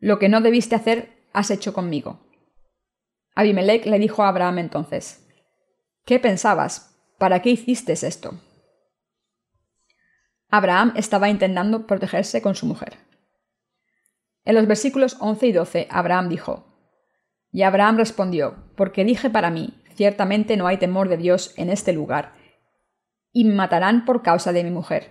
Lo 0.00 0.18
que 0.18 0.28
no 0.28 0.40
debiste 0.40 0.74
hacer, 0.74 1.28
has 1.32 1.52
hecho 1.52 1.72
conmigo. 1.72 2.26
Abimelech 3.36 3.86
le 3.86 4.00
dijo 4.00 4.24
a 4.24 4.28
Abraham 4.28 4.58
entonces, 4.58 5.28
¿Qué 6.04 6.18
pensabas? 6.18 6.91
¿Para 7.22 7.40
qué 7.40 7.50
hiciste 7.50 7.92
esto? 7.92 8.34
Abraham 10.50 10.92
estaba 10.96 11.28
intentando 11.28 11.86
protegerse 11.86 12.42
con 12.42 12.56
su 12.56 12.66
mujer. 12.66 12.98
En 14.44 14.56
los 14.56 14.66
versículos 14.66 15.16
11 15.20 15.46
y 15.46 15.52
12, 15.52 15.86
Abraham 15.88 16.28
dijo, 16.28 16.66
Y 17.52 17.62
Abraham 17.62 17.98
respondió, 17.98 18.64
Porque 18.74 19.04
dije 19.04 19.30
para 19.30 19.50
mí, 19.50 19.80
ciertamente 19.94 20.56
no 20.56 20.66
hay 20.66 20.78
temor 20.78 21.08
de 21.08 21.16
Dios 21.16 21.54
en 21.56 21.70
este 21.70 21.92
lugar, 21.92 22.32
y 23.30 23.44
me 23.44 23.54
matarán 23.54 24.04
por 24.04 24.24
causa 24.24 24.52
de 24.52 24.64
mi 24.64 24.72
mujer 24.72 25.10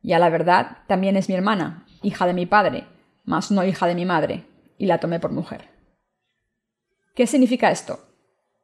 y 0.00 0.12
a 0.12 0.20
la 0.20 0.30
verdad 0.30 0.84
también 0.86 1.16
es 1.16 1.28
mi 1.28 1.34
hermana, 1.34 1.88
hija 2.02 2.28
de 2.28 2.34
mi 2.34 2.46
padre, 2.46 2.86
mas 3.24 3.50
no 3.50 3.64
hija 3.64 3.88
de 3.88 3.96
mi 3.96 4.04
madre, 4.04 4.46
y 4.78 4.86
la 4.86 5.00
tomé 5.00 5.18
por 5.18 5.32
mujer. 5.32 5.68
¿Qué 7.16 7.26
significa 7.26 7.72
esto? 7.72 7.98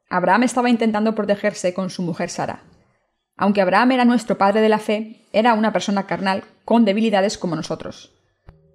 Abraham 0.09 0.43
estaba 0.43 0.69
intentando 0.69 1.13
protegerse 1.13 1.73
con 1.73 1.89
su 1.89 2.01
mujer 2.01 2.29
Sara. 2.29 2.63
Aunque 3.37 3.61
Abraham 3.61 3.91
era 3.91 4.05
nuestro 4.05 4.37
padre 4.37 4.61
de 4.61 4.69
la 4.69 4.79
fe, 4.79 5.25
era 5.33 5.53
una 5.53 5.73
persona 5.73 6.07
carnal 6.07 6.43
con 6.63 6.85
debilidades 6.85 7.37
como 7.37 7.55
nosotros. 7.55 8.13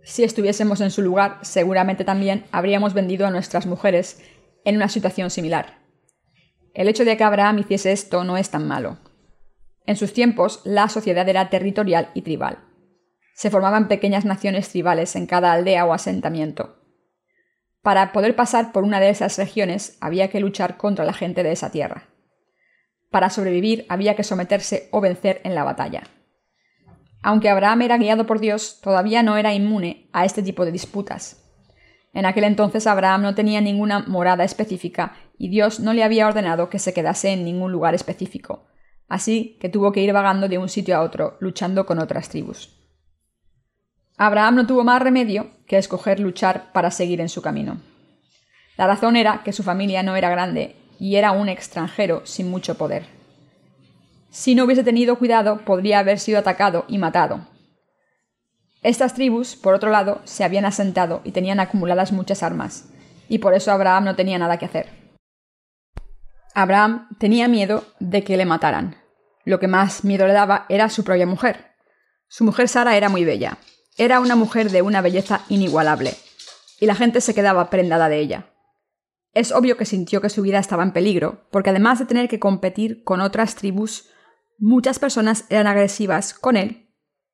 Si 0.02 0.24
estuviésemos 0.24 0.80
en 0.80 0.90
su 0.90 1.02
lugar, 1.02 1.38
seguramente 1.42 2.04
también 2.04 2.44
habríamos 2.52 2.94
vendido 2.94 3.26
a 3.26 3.30
nuestras 3.30 3.66
mujeres 3.66 4.22
en 4.64 4.76
una 4.76 4.88
situación 4.88 5.30
similar. 5.30 5.78
El 6.74 6.88
hecho 6.88 7.04
de 7.04 7.16
que 7.16 7.24
Abraham 7.24 7.58
hiciese 7.58 7.92
esto 7.92 8.24
no 8.24 8.36
es 8.36 8.50
tan 8.50 8.66
malo. 8.66 8.98
En 9.86 9.96
sus 9.96 10.12
tiempos, 10.12 10.60
la 10.64 10.88
sociedad 10.88 11.28
era 11.28 11.50
territorial 11.50 12.10
y 12.14 12.22
tribal. 12.22 12.58
Se 13.34 13.50
formaban 13.50 13.88
pequeñas 13.88 14.24
naciones 14.24 14.68
tribales 14.68 15.16
en 15.16 15.26
cada 15.26 15.52
aldea 15.52 15.86
o 15.86 15.92
asentamiento. 15.92 16.76
Para 17.82 18.12
poder 18.12 18.36
pasar 18.36 18.72
por 18.72 18.84
una 18.84 19.00
de 19.00 19.08
esas 19.08 19.38
regiones 19.38 19.96
había 20.00 20.28
que 20.28 20.40
luchar 20.40 20.76
contra 20.76 21.06
la 21.06 21.14
gente 21.14 21.42
de 21.42 21.52
esa 21.52 21.70
tierra. 21.70 22.08
Para 23.10 23.30
sobrevivir 23.30 23.86
había 23.88 24.14
que 24.14 24.24
someterse 24.24 24.88
o 24.92 25.00
vencer 25.00 25.40
en 25.44 25.54
la 25.54 25.64
batalla. 25.64 26.04
Aunque 27.22 27.50
Abraham 27.50 27.82
era 27.82 27.98
guiado 27.98 28.26
por 28.26 28.40
Dios, 28.40 28.80
todavía 28.80 29.22
no 29.22 29.36
era 29.36 29.52
inmune 29.52 30.08
a 30.12 30.24
este 30.24 30.42
tipo 30.42 30.64
de 30.64 30.72
disputas. 30.72 31.44
En 32.12 32.24
aquel 32.24 32.44
entonces 32.44 32.86
Abraham 32.86 33.22
no 33.22 33.34
tenía 33.34 33.60
ninguna 33.60 34.00
morada 34.00 34.44
específica 34.44 35.16
y 35.38 35.48
Dios 35.48 35.80
no 35.80 35.92
le 35.92 36.02
había 36.02 36.26
ordenado 36.26 36.70
que 36.70 36.78
se 36.78 36.94
quedase 36.94 37.30
en 37.32 37.44
ningún 37.44 37.72
lugar 37.72 37.94
específico, 37.94 38.66
así 39.08 39.58
que 39.60 39.68
tuvo 39.68 39.92
que 39.92 40.00
ir 40.00 40.12
vagando 40.12 40.48
de 40.48 40.58
un 40.58 40.68
sitio 40.68 40.96
a 40.96 41.02
otro, 41.02 41.36
luchando 41.40 41.86
con 41.86 41.98
otras 41.98 42.28
tribus. 42.28 42.76
Abraham 44.16 44.56
no 44.56 44.66
tuvo 44.66 44.82
más 44.82 45.00
remedio 45.00 45.50
que 45.66 45.78
escoger 45.78 46.20
luchar 46.20 46.72
para 46.72 46.90
seguir 46.90 47.20
en 47.20 47.28
su 47.28 47.42
camino. 47.42 47.80
La 48.76 48.86
razón 48.86 49.16
era 49.16 49.42
que 49.44 49.52
su 49.52 49.62
familia 49.62 50.02
no 50.02 50.16
era 50.16 50.30
grande 50.30 50.79
y 51.00 51.16
era 51.16 51.32
un 51.32 51.48
extranjero 51.48 52.20
sin 52.26 52.50
mucho 52.50 52.76
poder. 52.76 53.06
Si 54.30 54.54
no 54.54 54.64
hubiese 54.64 54.84
tenido 54.84 55.18
cuidado, 55.18 55.64
podría 55.64 55.98
haber 55.98 56.20
sido 56.20 56.38
atacado 56.38 56.84
y 56.86 56.98
matado. 56.98 57.48
Estas 58.82 59.14
tribus, 59.14 59.56
por 59.56 59.74
otro 59.74 59.90
lado, 59.90 60.20
se 60.24 60.44
habían 60.44 60.66
asentado 60.66 61.22
y 61.24 61.32
tenían 61.32 61.58
acumuladas 61.58 62.12
muchas 62.12 62.42
armas, 62.42 62.90
y 63.28 63.38
por 63.38 63.54
eso 63.54 63.72
Abraham 63.72 64.04
no 64.04 64.14
tenía 64.14 64.38
nada 64.38 64.58
que 64.58 64.66
hacer. 64.66 64.90
Abraham 66.54 67.08
tenía 67.18 67.48
miedo 67.48 67.84
de 67.98 68.22
que 68.22 68.36
le 68.36 68.44
mataran. 68.44 68.96
Lo 69.44 69.58
que 69.58 69.68
más 69.68 70.04
miedo 70.04 70.26
le 70.26 70.34
daba 70.34 70.66
era 70.68 70.90
su 70.90 71.02
propia 71.02 71.26
mujer. 71.26 71.72
Su 72.28 72.44
mujer 72.44 72.68
Sara 72.68 72.96
era 72.96 73.08
muy 73.08 73.24
bella. 73.24 73.56
Era 73.96 74.20
una 74.20 74.36
mujer 74.36 74.70
de 74.70 74.82
una 74.82 75.00
belleza 75.00 75.40
inigualable, 75.48 76.14
y 76.78 76.84
la 76.84 76.94
gente 76.94 77.22
se 77.22 77.34
quedaba 77.34 77.70
prendada 77.70 78.10
de 78.10 78.18
ella. 78.18 78.49
Es 79.32 79.52
obvio 79.52 79.76
que 79.76 79.84
sintió 79.84 80.20
que 80.20 80.28
su 80.28 80.42
vida 80.42 80.58
estaba 80.58 80.82
en 80.82 80.92
peligro, 80.92 81.46
porque 81.50 81.70
además 81.70 81.98
de 81.98 82.06
tener 82.06 82.28
que 82.28 82.40
competir 82.40 83.04
con 83.04 83.20
otras 83.20 83.54
tribus, 83.54 84.10
muchas 84.58 84.98
personas 84.98 85.44
eran 85.48 85.66
agresivas 85.66 86.34
con 86.34 86.56
él 86.56 86.88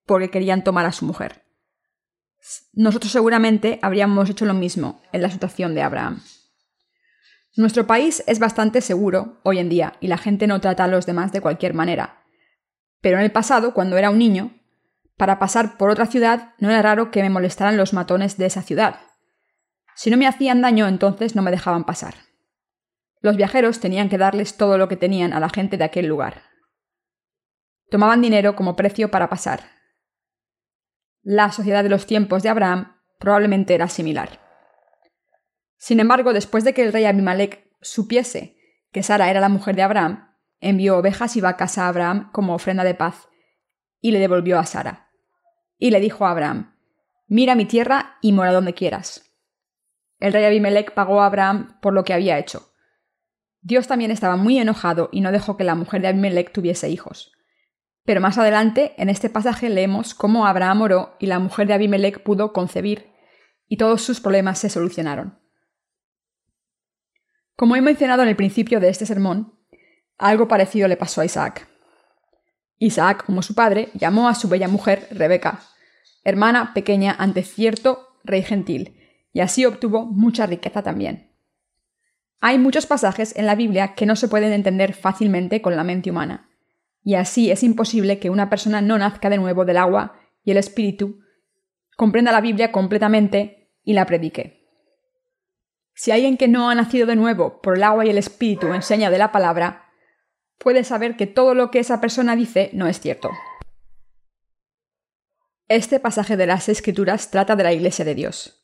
porque 0.05 0.31
querían 0.31 0.63
tomar 0.63 0.87
a 0.87 0.93
su 0.93 1.05
mujer. 1.05 1.45
Nosotros 2.73 3.11
seguramente 3.11 3.79
habríamos 3.83 4.31
hecho 4.31 4.45
lo 4.45 4.55
mismo 4.55 5.03
en 5.13 5.23
la 5.23 5.31
situación 5.31 5.75
de 5.75 5.83
Abraham. 5.83 6.23
Nuestro 7.57 7.87
país 7.87 8.23
es 8.27 8.39
bastante 8.39 8.81
seguro 8.81 9.41
hoy 9.43 9.59
en 9.59 9.69
día 9.69 9.95
y 10.01 10.09
la 10.09 10.19
gente 10.19 10.47
no 10.47 10.61
trata 10.61 10.85
a 10.85 10.89
los 10.89 11.07
demás 11.07 11.33
de 11.33 11.41
cualquier 11.41 11.75
manera. 11.75 12.23
Pero 13.01 13.17
en 13.17 13.25
el 13.25 13.33
pasado, 13.33 13.75
cuando 13.75 13.97
era 13.97 14.11
un 14.11 14.19
niño, 14.19 14.53
para 15.17 15.39
pasar 15.39 15.79
por 15.79 15.91
otra 15.91 16.07
ciudad 16.07 16.55
no 16.59 16.69
era 16.71 16.83
raro 16.83 17.11
que 17.11 17.23
me 17.23 17.31
molestaran 17.31 17.79
los 17.79 17.95
matones 17.95 18.37
de 18.37 18.47
esa 18.47 18.63
ciudad. 18.63 19.01
Si 19.97 20.11
no 20.11 20.19
me 20.19 20.27
hacían 20.27 20.61
daño, 20.61 20.87
entonces 20.87 21.35
no 21.35 21.43
me 21.43 21.51
dejaban 21.51 21.85
pasar. 21.85 22.15
Los 23.23 23.37
viajeros 23.37 23.81
tenían 23.81 24.11
que 24.11 24.19
darles 24.19 24.59
todo 24.59 24.77
lo 24.77 24.89
que 24.89 24.97
tenían 24.97 25.33
a 25.33 25.41
la 25.41 25.49
gente 25.49 25.79
de 25.79 25.85
aquel 25.85 26.07
lugar. 26.07 26.43
Tomaban 27.91 28.21
dinero 28.21 28.55
como 28.57 28.77
precio 28.77 29.11
para 29.11 29.31
pasar. 29.31 29.61
La 31.23 31.51
sociedad 31.51 31.83
de 31.83 31.89
los 31.89 32.05
tiempos 32.05 32.43
de 32.43 32.51
Abraham 32.51 33.01
probablemente 33.19 33.75
era 33.75 33.89
similar. 33.89 34.39
Sin 35.79 35.99
embargo, 35.99 36.35
después 36.35 36.63
de 36.63 36.75
que 36.75 36.83
el 36.83 36.93
rey 36.93 37.07
Abimelech 37.07 37.67
supiese 37.81 38.59
que 38.93 39.03
Sara 39.03 39.31
era 39.31 39.41
la 39.41 39.49
mujer 39.49 39.77
de 39.77 39.83
Abraham, 39.83 40.37
envió 40.61 40.99
ovejas 40.99 41.37
y 41.37 41.41
vacas 41.41 41.79
a 41.79 41.89
Abraham 41.89 42.31
como 42.33 42.55
ofrenda 42.55 42.85
de 42.85 42.95
paz 42.95 43.29
y 44.01 44.11
le 44.11 44.19
devolvió 44.19 44.59
a 44.59 44.67
Sara. 44.67 45.11
Y 45.79 45.91
le 45.91 46.01
dijo 46.01 46.27
a 46.27 46.33
Abraham, 46.33 46.75
Mira 47.29 47.55
mi 47.55 47.65
tierra 47.65 48.19
y 48.21 48.33
mora 48.33 48.53
donde 48.53 48.75
quieras. 48.75 49.26
El 50.19 50.33
rey 50.33 50.45
Abimelech 50.45 50.95
pagó 50.95 51.21
a 51.21 51.27
Abraham 51.27 51.79
por 51.81 51.93
lo 51.93 52.05
que 52.05 52.15
había 52.15 52.39
hecho. 52.39 52.73
Dios 53.61 53.87
también 53.87 54.11
estaba 54.11 54.37
muy 54.37 54.59
enojado 54.59 55.09
y 55.13 55.21
no 55.21 55.33
dejó 55.33 55.57
que 55.57 55.65
la 55.65 55.75
mujer 55.75 56.01
de 56.01 56.09
Abimelech 56.09 56.53
tuviese 56.53 56.89
hijos. 56.89 57.33
Pero 58.05 58.21
más 58.21 58.39
adelante, 58.39 58.95
en 58.97 59.09
este 59.09 59.29
pasaje, 59.29 59.69
leemos 59.69 60.15
cómo 60.15 60.47
Abraham 60.47 60.83
oró 60.83 61.17
y 61.19 61.27
la 61.27 61.41
mujer 61.41 61.67
de 61.67 61.75
Abimelech 61.75 62.23
pudo 62.23 62.53
concebir, 62.53 63.11
y 63.69 63.77
todos 63.77 64.03
sus 64.03 64.21
problemas 64.21 64.61
se 64.61 64.71
solucionaron. 64.71 65.41
Como 67.57 67.75
he 67.75 67.81
mencionado 67.81 68.23
en 68.23 68.29
el 68.29 68.37
principio 68.37 68.79
de 68.79 68.89
este 68.89 69.07
sermón, 69.07 69.59
algo 70.19 70.47
parecido 70.47 70.87
le 70.87 70.97
pasó 70.97 71.21
a 71.21 71.25
Isaac. 71.25 71.69
Isaac, 72.79 73.25
como 73.25 73.43
su 73.43 73.55
padre, 73.55 73.89
llamó 73.95 74.29
a 74.29 74.35
su 74.35 74.49
bella 74.49 74.69
mujer 74.69 75.09
Rebeca, 75.11 75.61
hermana 76.23 76.73
pequeña 76.75 77.17
ante 77.19 77.43
cierto 77.43 78.19
rey 78.23 78.43
gentil, 78.43 78.96
y 79.37 79.41
así 79.41 79.67
obtuvo 79.67 80.07
mucha 80.07 80.47
riqueza 80.47 80.83
también. 80.83 81.31
Hay 82.41 82.59
muchos 82.59 82.87
pasajes 82.87 83.37
en 83.37 83.45
la 83.45 83.55
Biblia 83.55 83.95
que 83.95 84.07
no 84.07 84.17
se 84.17 84.29
pueden 84.29 84.51
entender 84.51 84.95
fácilmente 84.95 85.61
con 85.61 85.77
la 85.77 85.85
mente 85.85 86.11
humana, 86.11 86.49
y 87.03 87.17
así 87.17 87.51
es 87.51 87.63
imposible 87.63 88.19
que 88.19 88.31
una 88.31 88.49
persona 88.49 88.81
no 88.81 88.97
nazca 88.97 89.29
de 89.29 89.37
nuevo 89.37 89.67
del 89.67 89.77
agua 89.77 90.19
y 90.43 90.53
el 90.53 90.57
espíritu, 90.57 91.21
comprenda 91.99 92.33
la 92.33 92.41
Biblia 92.41 92.73
completamente 92.73 93.75
y 93.83 93.93
la 93.93 94.07
predique. 94.07 94.67
Si 95.93 96.13
alguien 96.13 96.39
que 96.39 96.49
no 96.49 96.71
ha 96.71 96.75
nacido 96.75 97.07
de 97.07 97.17
nuevo 97.17 97.61
por 97.61 97.77
el 97.77 97.83
agua 97.83 98.07
y 98.07 98.09
el 98.09 98.17
espíritu 98.17 98.73
enseña 98.73 99.11
de 99.11 99.19
la 99.19 99.33
palabra, 99.33 99.91
puede 100.57 100.83
saber 100.83 101.15
que 101.19 101.27
todo 101.27 101.55
lo 101.55 101.71
que 101.71 101.81
esa 101.81 102.01
persona 102.01 102.37
dice 102.37 102.71
no 102.73 102.87
es 102.87 103.01
cierto. 103.01 103.29
Este 105.69 106.01
pasaje 106.01 106.39
de 106.39 106.47
las 106.47 106.71
Escrituras 106.71 107.31
trata 107.31 107.55
de 107.55 107.65
la 107.65 107.75
Iglesia 107.75 108.07
de 108.07 108.15
Dios. 108.15 108.56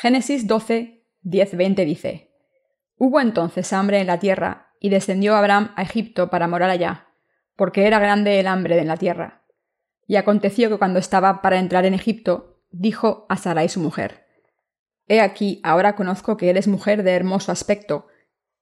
Génesis 0.00 0.46
12, 0.46 1.04
10, 1.22 1.56
20 1.56 1.84
dice, 1.84 2.30
Hubo 2.98 3.18
entonces 3.20 3.72
hambre 3.72 3.98
en 3.98 4.06
la 4.06 4.20
tierra, 4.20 4.72
y 4.78 4.90
descendió 4.90 5.34
Abraham 5.34 5.72
a 5.74 5.82
Egipto 5.82 6.30
para 6.30 6.46
morar 6.46 6.70
allá, 6.70 7.08
porque 7.56 7.84
era 7.84 7.98
grande 7.98 8.38
el 8.38 8.46
hambre 8.46 8.78
en 8.78 8.86
la 8.86 8.96
tierra. 8.96 9.42
Y 10.06 10.14
aconteció 10.14 10.70
que 10.70 10.78
cuando 10.78 11.00
estaba 11.00 11.42
para 11.42 11.58
entrar 11.58 11.84
en 11.84 11.94
Egipto, 11.94 12.62
dijo 12.70 13.26
a 13.28 13.36
Sarai 13.36 13.68
su 13.68 13.80
mujer, 13.80 14.24
He 15.08 15.20
aquí, 15.20 15.60
ahora 15.64 15.96
conozco 15.96 16.36
que 16.36 16.48
eres 16.48 16.68
mujer 16.68 17.02
de 17.02 17.14
hermoso 17.14 17.50
aspecto, 17.50 18.06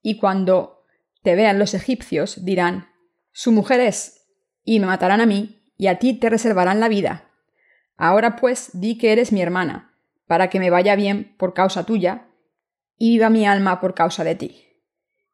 y 0.00 0.16
cuando 0.16 0.86
te 1.22 1.34
vean 1.34 1.58
los 1.58 1.74
egipcios 1.74 2.46
dirán, 2.46 2.88
Su 3.32 3.52
mujer 3.52 3.80
es, 3.80 4.26
y 4.64 4.80
me 4.80 4.86
matarán 4.86 5.20
a 5.20 5.26
mí, 5.26 5.70
y 5.76 5.88
a 5.88 5.98
ti 5.98 6.14
te 6.14 6.30
reservarán 6.30 6.80
la 6.80 6.88
vida. 6.88 7.30
Ahora 7.98 8.36
pues 8.36 8.70
di 8.72 8.96
que 8.96 9.12
eres 9.12 9.32
mi 9.32 9.42
hermana, 9.42 9.95
para 10.26 10.48
que 10.48 10.60
me 10.60 10.70
vaya 10.70 10.96
bien 10.96 11.34
por 11.38 11.54
causa 11.54 11.84
tuya, 11.84 12.28
y 12.98 13.12
viva 13.12 13.30
mi 13.30 13.46
alma 13.46 13.80
por 13.80 13.94
causa 13.94 14.24
de 14.24 14.34
ti. 14.34 14.64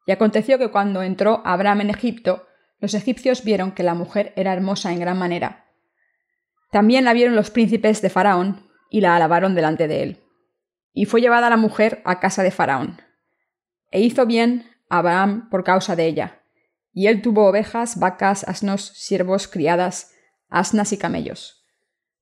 Y 0.05 0.11
aconteció 0.11 0.57
que 0.57 0.69
cuando 0.69 1.01
entró 1.01 1.41
Abraham 1.45 1.81
en 1.81 1.89
Egipto, 1.89 2.45
los 2.79 2.93
egipcios 2.93 3.43
vieron 3.43 3.71
que 3.71 3.83
la 3.83 3.93
mujer 3.93 4.33
era 4.35 4.53
hermosa 4.53 4.91
en 4.91 4.99
gran 4.99 5.17
manera. 5.17 5.65
También 6.71 7.05
la 7.05 7.13
vieron 7.13 7.35
los 7.35 7.51
príncipes 7.51 8.01
de 8.01 8.09
Faraón, 8.09 8.69
y 8.89 9.01
la 9.01 9.15
alabaron 9.15 9.55
delante 9.55 9.87
de 9.87 10.03
él 10.03 10.23
y 10.93 11.05
fue 11.05 11.21
llevada 11.21 11.49
la 11.49 11.57
mujer 11.57 12.01
a 12.05 12.19
casa 12.19 12.43
de 12.43 12.51
Faraón. 12.51 13.01
E 13.91 14.01
hizo 14.01 14.25
bien 14.25 14.69
Abraham 14.89 15.49
por 15.49 15.63
causa 15.63 15.95
de 15.95 16.05
ella, 16.05 16.43
y 16.93 17.07
él 17.07 17.21
tuvo 17.21 17.47
ovejas, 17.47 17.99
vacas, 17.99 18.43
asnos, 18.47 18.85
siervos, 18.95 19.47
criadas, 19.47 20.13
asnas 20.49 20.93
y 20.93 20.97
camellos. 20.97 21.62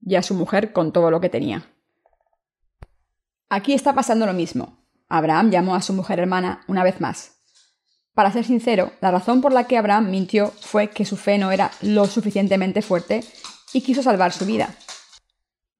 Y 0.00 0.14
a 0.14 0.22
su 0.22 0.34
mujer 0.34 0.72
con 0.72 0.92
todo 0.92 1.10
lo 1.10 1.20
que 1.20 1.28
tenía. 1.28 1.64
Aquí 3.48 3.72
está 3.72 3.94
pasando 3.94 4.26
lo 4.26 4.32
mismo. 4.32 4.78
Abraham 5.08 5.50
llamó 5.50 5.74
a 5.74 5.82
su 5.82 5.92
mujer 5.92 6.18
hermana 6.18 6.64
una 6.66 6.82
vez 6.82 7.00
más. 7.00 7.36
Para 8.14 8.32
ser 8.32 8.44
sincero, 8.44 8.92
la 9.00 9.10
razón 9.10 9.40
por 9.40 9.52
la 9.52 9.64
que 9.64 9.76
Abraham 9.76 10.10
mintió 10.10 10.48
fue 10.48 10.88
que 10.88 11.04
su 11.04 11.16
fe 11.16 11.38
no 11.38 11.52
era 11.52 11.70
lo 11.82 12.06
suficientemente 12.06 12.82
fuerte 12.82 13.22
y 13.72 13.82
quiso 13.82 14.02
salvar 14.02 14.32
su 14.32 14.46
vida. 14.46 14.74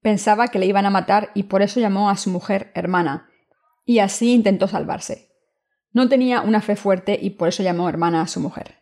Pensaba 0.01 0.47
que 0.47 0.59
le 0.59 0.67
iban 0.67 0.85
a 0.85 0.91
matar 0.91 1.31
y 1.33 1.43
por 1.43 1.61
eso 1.61 1.79
llamó 1.79 2.09
a 2.09 2.15
su 2.15 2.29
mujer 2.29 2.71
hermana, 2.75 3.29
y 3.85 3.99
así 3.99 4.33
intentó 4.33 4.67
salvarse. 4.67 5.31
No 5.91 6.09
tenía 6.09 6.41
una 6.41 6.61
fe 6.61 6.75
fuerte 6.75 7.17
y 7.19 7.31
por 7.31 7.47
eso 7.47 7.63
llamó 7.63 7.89
hermana 7.89 8.21
a 8.21 8.27
su 8.27 8.39
mujer. 8.39 8.75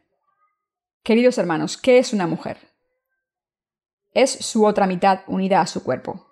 Queridos 1.03 1.37
hermanos, 1.37 1.77
¿qué 1.77 1.97
es 1.97 2.11
una 2.11 2.27
mujer? 2.27 2.57
Es 4.15 4.31
su 4.31 4.65
otra 4.65 4.87
mitad 4.87 5.19
unida 5.27 5.61
a 5.61 5.67
su 5.67 5.83
cuerpo. 5.83 6.25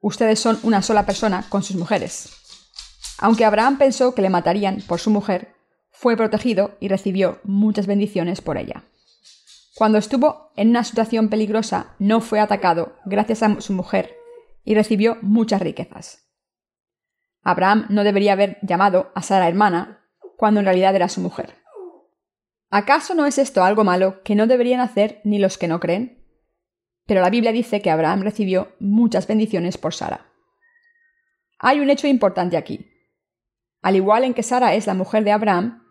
Ustedes 0.00 0.38
son 0.38 0.60
una 0.62 0.82
sola 0.82 1.04
persona 1.04 1.44
con 1.48 1.64
sus 1.64 1.74
mujeres. 1.74 2.28
Aunque 3.18 3.44
Abraham 3.44 3.78
pensó 3.78 4.14
que 4.14 4.22
le 4.22 4.30
matarían 4.30 4.82
por 4.86 5.00
su 5.00 5.10
mujer, 5.10 5.54
fue 5.90 6.16
protegido 6.16 6.76
y 6.80 6.88
recibió 6.88 7.40
muchas 7.44 7.86
bendiciones 7.86 8.40
por 8.40 8.58
ella. 8.58 8.84
Cuando 9.74 9.96
estuvo 9.96 10.52
en 10.54 10.68
una 10.68 10.84
situación 10.84 11.28
peligrosa, 11.28 11.94
no 11.98 12.20
fue 12.20 12.40
atacado 12.40 12.96
gracias 13.06 13.42
a 13.42 13.60
su 13.60 13.72
mujer 13.72 14.14
y 14.64 14.74
recibió 14.74 15.16
muchas 15.22 15.62
riquezas. 15.62 16.28
Abraham 17.42 17.86
no 17.88 18.04
debería 18.04 18.34
haber 18.34 18.58
llamado 18.62 19.10
a 19.14 19.22
Sara 19.22 19.48
hermana 19.48 20.04
cuando 20.36 20.60
en 20.60 20.66
realidad 20.66 20.94
era 20.94 21.08
su 21.08 21.20
mujer. 21.20 21.56
¿Acaso 22.68 23.14
no 23.14 23.24
es 23.24 23.38
esto 23.38 23.64
algo 23.64 23.82
malo 23.82 24.22
que 24.24 24.34
no 24.34 24.46
deberían 24.46 24.80
hacer 24.80 25.20
ni 25.24 25.38
los 25.38 25.56
que 25.56 25.68
no 25.68 25.80
creen? 25.80 26.21
Pero 27.06 27.20
la 27.20 27.30
Biblia 27.30 27.52
dice 27.52 27.82
que 27.82 27.90
Abraham 27.90 28.22
recibió 28.22 28.72
muchas 28.78 29.26
bendiciones 29.26 29.78
por 29.78 29.94
Sara. 29.94 30.26
Hay 31.58 31.80
un 31.80 31.90
hecho 31.90 32.06
importante 32.06 32.56
aquí. 32.56 32.90
Al 33.82 33.96
igual 33.96 34.24
en 34.24 34.34
que 34.34 34.42
Sara 34.42 34.74
es 34.74 34.86
la 34.86 34.94
mujer 34.94 35.24
de 35.24 35.32
Abraham, 35.32 35.84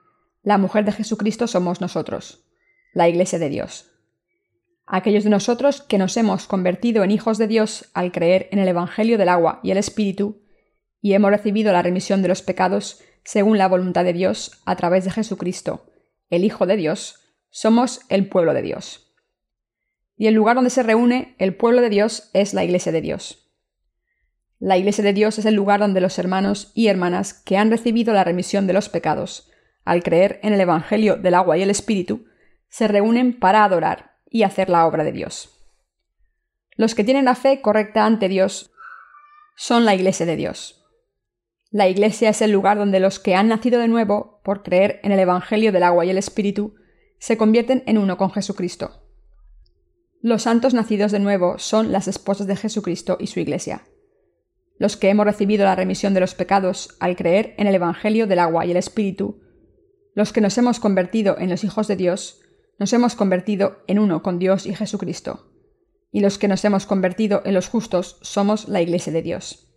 la 0.44 0.58
mujer 0.58 0.86
de 0.86 0.92
Jesucristo 0.92 1.48
somos 1.48 1.82
nosotros 1.82 2.46
la 2.94 3.08
Iglesia 3.08 3.40
de 3.40 3.50
Dios. 3.50 3.92
Aquellos 4.86 5.24
de 5.24 5.30
nosotros 5.30 5.82
que 5.82 5.98
nos 5.98 6.18
hemos 6.18 6.48
convertido 6.48 7.04
en 7.04 7.12
hijos 7.12 7.38
de 7.38 7.48
Dios 7.48 7.90
al 7.94 8.12
creer 8.12 8.50
en 8.52 8.60
el 8.60 8.68
Evangelio 8.68 9.18
del 9.18 9.30
agua 9.30 9.60
y 9.64 9.72
el 9.72 9.78
Espíritu, 9.78 10.42
y 11.02 11.14
hemos 11.14 11.32
recibido 11.32 11.72
la 11.72 11.82
remisión 11.82 12.22
de 12.22 12.28
los 12.28 12.42
pecados 12.42 13.02
según 13.24 13.58
la 13.58 13.68
voluntad 13.68 14.04
de 14.04 14.14
Dios 14.14 14.62
a 14.66 14.76
través 14.76 15.06
de 15.06 15.12
Jesucristo, 15.12 15.86
el 16.30 16.44
Hijo 16.44 16.66
de 16.66 16.76
Dios, 16.76 17.20
somos 17.50 18.02
el 18.10 18.28
pueblo 18.28 18.54
de 18.54 18.62
Dios. 18.62 19.11
Y 20.22 20.28
el 20.28 20.36
lugar 20.36 20.54
donde 20.54 20.70
se 20.70 20.84
reúne 20.84 21.34
el 21.40 21.56
pueblo 21.56 21.82
de 21.82 21.90
Dios 21.90 22.30
es 22.34 22.54
la 22.54 22.64
Iglesia 22.64 22.92
de 22.92 23.02
Dios. 23.02 23.52
La 24.60 24.78
Iglesia 24.78 25.04
de 25.04 25.14
Dios 25.14 25.40
es 25.40 25.48
el 25.48 25.56
lugar 25.56 25.80
donde 25.80 26.00
los 26.00 26.20
hermanos 26.20 26.72
y 26.76 26.90
hermanas 26.90 27.34
que 27.34 27.58
han 27.58 27.72
recibido 27.72 28.14
la 28.14 28.24
remisión 28.24 28.68
de 28.68 28.74
los 28.74 28.88
pecados, 28.88 29.50
al 29.84 30.04
creer 30.04 30.40
en 30.44 30.54
el 30.54 30.62
Evangelio 30.62 31.16
del 31.16 31.34
agua 31.34 31.58
y 31.58 31.64
el 31.64 31.72
Espíritu, 31.72 32.28
se 32.70 32.88
reúnen 32.88 33.40
para 33.40 33.64
adorar 33.64 34.12
y 34.30 34.44
hacer 34.44 34.70
la 34.70 34.86
obra 34.86 35.04
de 35.04 35.12
Dios. 35.12 35.60
Los 36.76 36.94
que 36.94 37.04
tienen 37.04 37.26
la 37.26 37.34
fe 37.34 37.60
correcta 37.60 38.06
ante 38.06 38.30
Dios 38.30 38.72
son 39.56 39.86
la 39.86 39.96
Iglesia 39.96 40.28
de 40.28 40.36
Dios. 40.36 40.86
La 41.72 41.88
Iglesia 41.88 42.30
es 42.30 42.44
el 42.44 42.52
lugar 42.52 42.78
donde 42.78 43.00
los 43.00 43.18
que 43.18 43.34
han 43.34 43.48
nacido 43.48 43.80
de 43.80 43.88
nuevo 43.88 44.40
por 44.44 44.62
creer 44.62 45.00
en 45.02 45.14
el 45.14 45.20
Evangelio 45.20 45.72
del 45.72 45.82
agua 45.82 46.06
y 46.06 46.12
el 46.12 46.20
Espíritu 46.20 46.76
se 47.18 47.38
convierten 47.38 47.82
en 47.88 47.98
uno 47.98 48.18
con 48.18 48.30
Jesucristo. 48.30 49.01
Los 50.24 50.44
santos 50.44 50.76
nacidos 50.76 51.12
de 51.12 51.20
nuevo 51.20 51.58
son 51.58 51.92
las 51.92 52.08
esposas 52.08 52.46
de 52.46 52.56
Jesucristo 52.56 53.18
y 53.20 53.28
su 53.28 53.40
Iglesia. 53.40 53.88
Los 54.78 54.96
que 54.96 55.10
hemos 55.10 55.26
recibido 55.26 55.66
la 55.66 55.76
remisión 55.76 56.14
de 56.14 56.20
los 56.20 56.36
pecados 56.36 56.96
al 57.00 57.16
creer 57.16 57.56
en 57.58 57.66
el 57.66 57.74
Evangelio 57.74 58.28
del 58.28 58.38
agua 58.38 58.66
y 58.66 58.72
el 58.72 58.78
Espíritu, 58.78 59.42
los 60.14 60.32
que 60.32 60.42
nos 60.42 60.58
hemos 60.60 60.80
convertido 60.80 61.38
en 61.40 61.50
los 61.50 61.64
hijos 61.64 61.88
de 61.88 61.96
Dios, 61.96 62.42
nos 62.78 62.94
hemos 62.94 63.16
convertido 63.16 63.84
en 63.88 63.98
uno 63.98 64.22
con 64.22 64.38
Dios 64.38 64.68
y 64.68 64.76
Jesucristo. 64.76 65.52
Y 66.12 66.20
los 66.20 66.38
que 66.38 66.48
nos 66.48 66.64
hemos 66.66 66.86
convertido 66.86 67.42
en 67.44 67.56
los 67.56 67.68
justos 67.68 68.20
somos 68.22 68.68
la 68.68 68.82
Iglesia 68.82 69.12
de 69.12 69.24
Dios. 69.24 69.72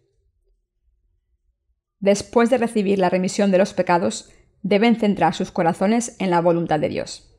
Después 2.00 2.50
de 2.50 2.58
recibir 2.58 2.98
la 2.98 3.08
remisión 3.08 3.50
de 3.50 3.56
los 3.58 3.72
pecados, 3.72 4.30
deben 4.62 4.96
centrar 4.96 5.34
sus 5.34 5.50
corazones 5.50 6.16
en 6.18 6.28
la 6.28 6.42
voluntad 6.42 6.80
de 6.80 6.90
Dios. 6.90 7.34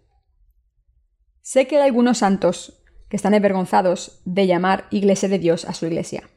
Sé 1.41 1.67
que 1.67 1.77
hay 1.77 1.83
algunos 1.83 2.19
santos 2.19 2.81
que 3.09 3.15
están 3.15 3.33
avergonzados 3.33 4.21
de 4.25 4.47
llamar 4.47 4.87
Iglesia 4.91 5.29
de 5.29 5.39
Dios 5.39 5.65
a 5.65 5.73
su 5.73 5.85
iglesia. 5.85 6.29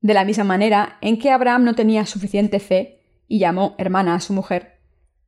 De 0.00 0.14
la 0.14 0.24
misma 0.24 0.44
manera 0.44 0.98
en 1.00 1.18
que 1.18 1.30
Abraham 1.30 1.64
no 1.64 1.74
tenía 1.74 2.04
suficiente 2.06 2.60
fe 2.60 3.00
y 3.26 3.38
llamó 3.38 3.74
hermana 3.78 4.14
a 4.14 4.20
su 4.20 4.32
mujer, 4.32 4.80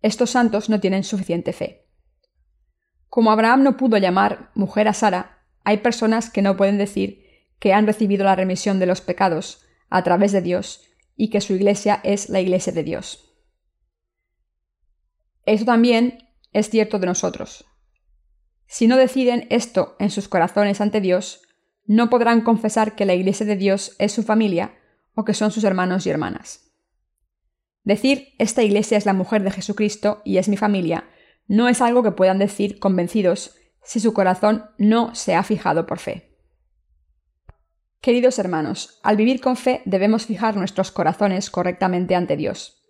estos 0.02 0.30
santos 0.30 0.68
no 0.68 0.80
tienen 0.80 1.02
suficiente 1.02 1.52
fe. 1.52 1.86
Como 3.08 3.30
Abraham 3.30 3.62
no 3.62 3.76
pudo 3.76 3.96
llamar 3.96 4.50
mujer 4.54 4.88
a 4.88 4.92
Sara, 4.92 5.46
hay 5.64 5.78
personas 5.78 6.30
que 6.30 6.42
no 6.42 6.56
pueden 6.56 6.78
decir 6.78 7.24
que 7.58 7.72
han 7.72 7.86
recibido 7.86 8.24
la 8.24 8.36
remisión 8.36 8.78
de 8.78 8.86
los 8.86 9.00
pecados 9.00 9.64
a 9.88 10.02
través 10.02 10.32
de 10.32 10.42
Dios 10.42 10.82
y 11.16 11.30
que 11.30 11.40
su 11.40 11.54
iglesia 11.54 12.00
es 12.04 12.28
la 12.28 12.40
iglesia 12.40 12.72
de 12.72 12.84
Dios. 12.84 13.32
Eso 15.46 15.64
también 15.64 16.18
es 16.52 16.68
cierto 16.68 16.98
de 16.98 17.06
nosotros. 17.06 17.64
Si 18.66 18.86
no 18.86 18.96
deciden 18.96 19.46
esto 19.50 19.96
en 19.98 20.10
sus 20.10 20.28
corazones 20.28 20.80
ante 20.80 21.00
Dios, 21.00 21.42
no 21.84 22.10
podrán 22.10 22.40
confesar 22.40 22.96
que 22.96 23.04
la 23.04 23.14
iglesia 23.14 23.46
de 23.46 23.56
Dios 23.56 23.94
es 23.98 24.12
su 24.12 24.22
familia 24.22 24.74
o 25.14 25.24
que 25.24 25.34
son 25.34 25.50
sus 25.50 25.64
hermanos 25.64 26.06
y 26.06 26.10
hermanas. 26.10 26.72
Decir 27.84 28.34
esta 28.38 28.62
iglesia 28.62 28.98
es 28.98 29.06
la 29.06 29.12
mujer 29.12 29.42
de 29.42 29.52
Jesucristo 29.52 30.20
y 30.24 30.38
es 30.38 30.48
mi 30.48 30.56
familia 30.56 31.04
no 31.48 31.68
es 31.68 31.80
algo 31.80 32.02
que 32.02 32.12
puedan 32.12 32.38
decir 32.38 32.78
convencidos 32.78 33.54
si 33.82 34.00
su 34.00 34.12
corazón 34.12 34.70
no 34.78 35.14
se 35.14 35.34
ha 35.34 35.42
fijado 35.42 35.86
por 35.86 35.98
fe. 35.98 36.36
Queridos 38.00 38.38
hermanos, 38.38 39.00
al 39.02 39.16
vivir 39.16 39.40
con 39.40 39.56
fe 39.56 39.82
debemos 39.84 40.26
fijar 40.26 40.56
nuestros 40.56 40.90
corazones 40.90 41.50
correctamente 41.50 42.14
ante 42.14 42.36
Dios. 42.36 42.84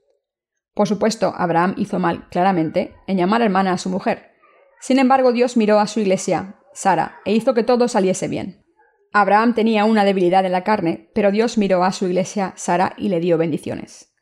Por 0.74 0.88
supuesto, 0.88 1.32
Abraham 1.36 1.74
hizo 1.78 1.98
mal, 1.98 2.28
claramente, 2.28 2.94
en 3.06 3.16
llamar 3.16 3.40
hermana 3.40 3.72
a 3.72 3.78
su 3.78 3.88
mujer. 3.88 4.35
Sin 4.80 4.98
embargo, 4.98 5.32
Dios 5.32 5.56
miró 5.56 5.80
a 5.80 5.86
su 5.86 6.00
iglesia, 6.00 6.60
Sara, 6.72 7.20
e 7.24 7.32
hizo 7.32 7.54
que 7.54 7.62
todo 7.62 7.88
saliese 7.88 8.28
bien. 8.28 8.64
Abraham 9.12 9.54
tenía 9.54 9.84
una 9.84 10.04
debilidad 10.04 10.44
en 10.44 10.52
la 10.52 10.64
carne, 10.64 11.10
pero 11.14 11.30
Dios 11.30 11.56
miró 11.56 11.84
a 11.84 11.92
su 11.92 12.06
iglesia, 12.06 12.52
Sara, 12.56 12.94
y 12.98 13.08
le 13.08 13.20
dio 13.20 13.38
bendiciones. 13.38 14.12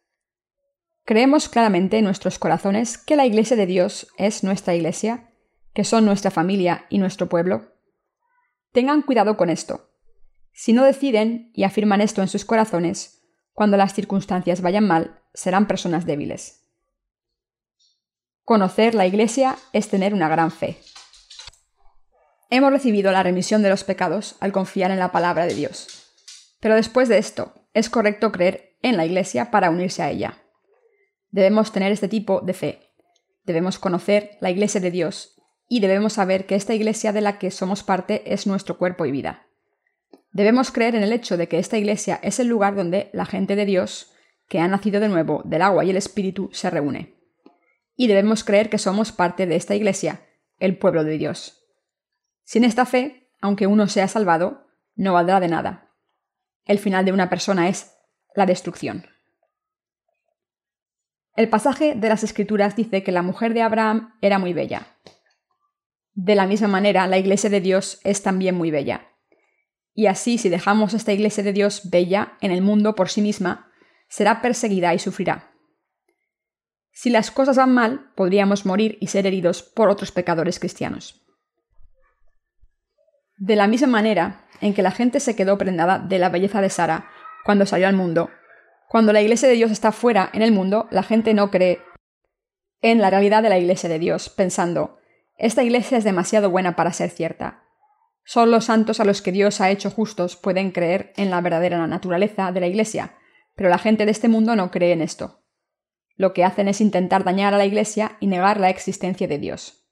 Creemos 1.04 1.48
claramente 1.48 1.98
en 1.98 2.04
nuestros 2.04 2.38
corazones 2.38 2.96
que 2.96 3.16
la 3.16 3.26
Iglesia 3.26 3.56
de 3.56 3.66
Dios 3.66 4.06
es 4.16 4.42
nuestra 4.42 4.74
Iglesia, 4.74 5.30
que 5.74 5.84
son 5.84 6.06
nuestra 6.06 6.30
familia 6.30 6.86
y 6.88 6.98
nuestro 6.98 7.28
pueblo. 7.28 7.74
Tengan 8.72 9.02
cuidado 9.02 9.36
con 9.36 9.50
esto. 9.50 9.90
Si 10.52 10.72
no 10.72 10.84
deciden 10.84 11.50
y 11.52 11.64
afirman 11.64 12.00
esto 12.00 12.22
en 12.22 12.28
sus 12.28 12.44
corazones, 12.44 13.22
cuando 13.52 13.76
las 13.76 13.92
circunstancias 13.92 14.62
vayan 14.62 14.86
mal, 14.86 15.20
serán 15.34 15.66
personas 15.66 16.06
débiles. 16.06 16.63
Conocer 18.44 18.94
la 18.94 19.06
Iglesia 19.06 19.56
es 19.72 19.88
tener 19.88 20.12
una 20.12 20.28
gran 20.28 20.50
fe. 20.50 20.76
Hemos 22.50 22.70
recibido 22.72 23.10
la 23.10 23.22
remisión 23.22 23.62
de 23.62 23.70
los 23.70 23.84
pecados 23.84 24.36
al 24.38 24.52
confiar 24.52 24.90
en 24.90 24.98
la 24.98 25.12
palabra 25.12 25.46
de 25.46 25.54
Dios. 25.54 26.10
Pero 26.60 26.74
después 26.74 27.08
de 27.08 27.16
esto, 27.16 27.54
es 27.72 27.88
correcto 27.88 28.32
creer 28.32 28.76
en 28.82 28.98
la 28.98 29.06
Iglesia 29.06 29.50
para 29.50 29.70
unirse 29.70 30.02
a 30.02 30.10
ella. 30.10 30.42
Debemos 31.30 31.72
tener 31.72 31.90
este 31.90 32.06
tipo 32.06 32.42
de 32.42 32.52
fe. 32.52 32.80
Debemos 33.44 33.78
conocer 33.78 34.36
la 34.42 34.50
Iglesia 34.50 34.82
de 34.82 34.90
Dios 34.90 35.40
y 35.66 35.80
debemos 35.80 36.12
saber 36.12 36.44
que 36.44 36.54
esta 36.54 36.74
Iglesia 36.74 37.14
de 37.14 37.22
la 37.22 37.38
que 37.38 37.50
somos 37.50 37.82
parte 37.82 38.30
es 38.30 38.46
nuestro 38.46 38.76
cuerpo 38.76 39.06
y 39.06 39.10
vida. 39.10 39.46
Debemos 40.32 40.70
creer 40.70 40.96
en 40.96 41.02
el 41.02 41.12
hecho 41.12 41.38
de 41.38 41.48
que 41.48 41.58
esta 41.58 41.78
Iglesia 41.78 42.20
es 42.22 42.38
el 42.40 42.48
lugar 42.48 42.74
donde 42.74 43.08
la 43.14 43.24
gente 43.24 43.56
de 43.56 43.64
Dios, 43.64 44.12
que 44.48 44.58
ha 44.58 44.68
nacido 44.68 45.00
de 45.00 45.08
nuevo 45.08 45.40
del 45.46 45.62
agua 45.62 45.82
y 45.86 45.88
el 45.88 45.96
Espíritu, 45.96 46.50
se 46.52 46.68
reúne. 46.68 47.13
Y 47.96 48.08
debemos 48.08 48.44
creer 48.44 48.70
que 48.70 48.78
somos 48.78 49.12
parte 49.12 49.46
de 49.46 49.56
esta 49.56 49.74
Iglesia, 49.74 50.26
el 50.58 50.78
pueblo 50.78 51.04
de 51.04 51.18
Dios. 51.18 51.64
Sin 52.44 52.64
esta 52.64 52.86
fe, 52.86 53.30
aunque 53.40 53.66
uno 53.66 53.88
sea 53.88 54.08
salvado, 54.08 54.66
no 54.96 55.12
valdrá 55.12 55.40
de 55.40 55.48
nada. 55.48 55.92
El 56.64 56.78
final 56.78 57.04
de 57.04 57.12
una 57.12 57.28
persona 57.28 57.68
es 57.68 57.94
la 58.34 58.46
destrucción. 58.46 59.06
El 61.36 61.48
pasaje 61.48 61.94
de 61.94 62.08
las 62.08 62.22
Escrituras 62.22 62.76
dice 62.76 63.02
que 63.02 63.12
la 63.12 63.22
mujer 63.22 63.54
de 63.54 63.62
Abraham 63.62 64.14
era 64.20 64.38
muy 64.38 64.52
bella. 64.52 64.86
De 66.12 66.36
la 66.36 66.46
misma 66.46 66.68
manera, 66.68 67.08
la 67.08 67.18
iglesia 67.18 67.50
de 67.50 67.60
Dios 67.60 68.00
es 68.04 68.22
también 68.22 68.54
muy 68.54 68.70
bella. 68.70 69.08
Y 69.94 70.06
así, 70.06 70.38
si 70.38 70.48
dejamos 70.48 70.94
esta 70.94 71.12
iglesia 71.12 71.42
de 71.42 71.52
Dios 71.52 71.90
bella 71.90 72.36
en 72.40 72.52
el 72.52 72.62
mundo 72.62 72.94
por 72.94 73.08
sí 73.08 73.20
misma, 73.20 73.72
será 74.08 74.40
perseguida 74.42 74.94
y 74.94 74.98
sufrirá. 75.00 75.53
Si 76.94 77.10
las 77.10 77.32
cosas 77.32 77.56
van 77.56 77.74
mal, 77.74 78.12
podríamos 78.14 78.64
morir 78.64 78.96
y 79.00 79.08
ser 79.08 79.26
heridos 79.26 79.62
por 79.62 79.90
otros 79.90 80.12
pecadores 80.12 80.60
cristianos. 80.60 81.20
De 83.36 83.56
la 83.56 83.66
misma 83.66 83.88
manera, 83.88 84.46
en 84.60 84.74
que 84.74 84.82
la 84.82 84.92
gente 84.92 85.18
se 85.18 85.34
quedó 85.34 85.58
prendada 85.58 85.98
de 85.98 86.18
la 86.20 86.28
belleza 86.28 86.60
de 86.60 86.70
Sara 86.70 87.10
cuando 87.44 87.66
salió 87.66 87.88
al 87.88 87.96
mundo. 87.96 88.30
Cuando 88.88 89.12
la 89.12 89.20
iglesia 89.20 89.48
de 89.48 89.56
Dios 89.56 89.72
está 89.72 89.90
fuera 89.90 90.30
en 90.32 90.42
el 90.42 90.52
mundo, 90.52 90.86
la 90.92 91.02
gente 91.02 91.34
no 91.34 91.50
cree 91.50 91.82
en 92.80 93.00
la 93.00 93.10
realidad 93.10 93.42
de 93.42 93.48
la 93.48 93.58
iglesia 93.58 93.88
de 93.88 93.98
Dios, 93.98 94.28
pensando, 94.28 94.98
esta 95.36 95.64
iglesia 95.64 95.98
es 95.98 96.04
demasiado 96.04 96.50
buena 96.50 96.76
para 96.76 96.92
ser 96.92 97.10
cierta. 97.10 97.64
Solo 98.24 98.52
los 98.52 98.66
santos 98.66 99.00
a 99.00 99.04
los 99.04 99.20
que 99.20 99.32
Dios 99.32 99.60
ha 99.60 99.70
hecho 99.70 99.90
justos 99.90 100.36
pueden 100.36 100.70
creer 100.70 101.12
en 101.16 101.30
la 101.30 101.40
verdadera 101.40 101.84
naturaleza 101.88 102.52
de 102.52 102.60
la 102.60 102.66
iglesia, 102.68 103.16
pero 103.56 103.68
la 103.68 103.78
gente 103.78 104.04
de 104.04 104.12
este 104.12 104.28
mundo 104.28 104.54
no 104.54 104.70
cree 104.70 104.92
en 104.92 105.02
esto. 105.02 105.43
Lo 106.16 106.32
que 106.32 106.44
hacen 106.44 106.68
es 106.68 106.80
intentar 106.80 107.24
dañar 107.24 107.54
a 107.54 107.58
la 107.58 107.66
iglesia 107.66 108.16
y 108.20 108.26
negar 108.26 108.60
la 108.60 108.70
existencia 108.70 109.26
de 109.26 109.38
Dios. 109.38 109.84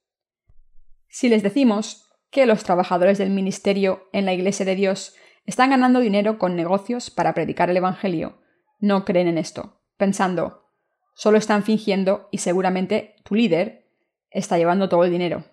Si 1.08 1.28
les 1.28 1.42
decimos 1.42 2.08
que 2.30 2.46
los 2.46 2.64
trabajadores 2.64 3.18
del 3.18 3.30
ministerio 3.30 4.08
en 4.12 4.24
la 4.24 4.32
iglesia 4.32 4.64
de 4.64 4.74
Dios 4.74 5.14
están 5.44 5.70
ganando 5.70 6.00
dinero 6.00 6.38
con 6.38 6.56
negocios 6.56 7.10
para 7.10 7.34
predicar 7.34 7.68
el 7.68 7.76
Evangelio, 7.76 8.40
no 8.78 9.04
creen 9.04 9.28
en 9.28 9.38
esto, 9.38 9.80
pensando, 9.96 10.70
solo 11.14 11.38
están 11.38 11.62
fingiendo 11.62 12.28
y 12.30 12.38
seguramente 12.38 13.16
tu 13.24 13.34
líder 13.34 13.90
está 14.30 14.56
llevando 14.56 14.88
todo 14.88 15.04
el 15.04 15.10
dinero. 15.10 15.44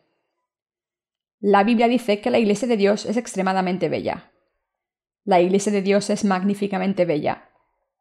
La 1.39 1.63
Biblia 1.63 1.87
dice 1.87 2.21
que 2.21 2.29
la 2.29 2.39
iglesia 2.39 2.67
de 2.67 2.77
Dios 2.77 3.05
es 3.05 3.17
extremadamente 3.17 3.89
bella. 3.89 4.31
La 5.23 5.41
iglesia 5.41 5.71
de 5.71 5.81
Dios 5.81 6.09
es 6.09 6.25
magníficamente 6.25 7.05
bella. 7.05 7.48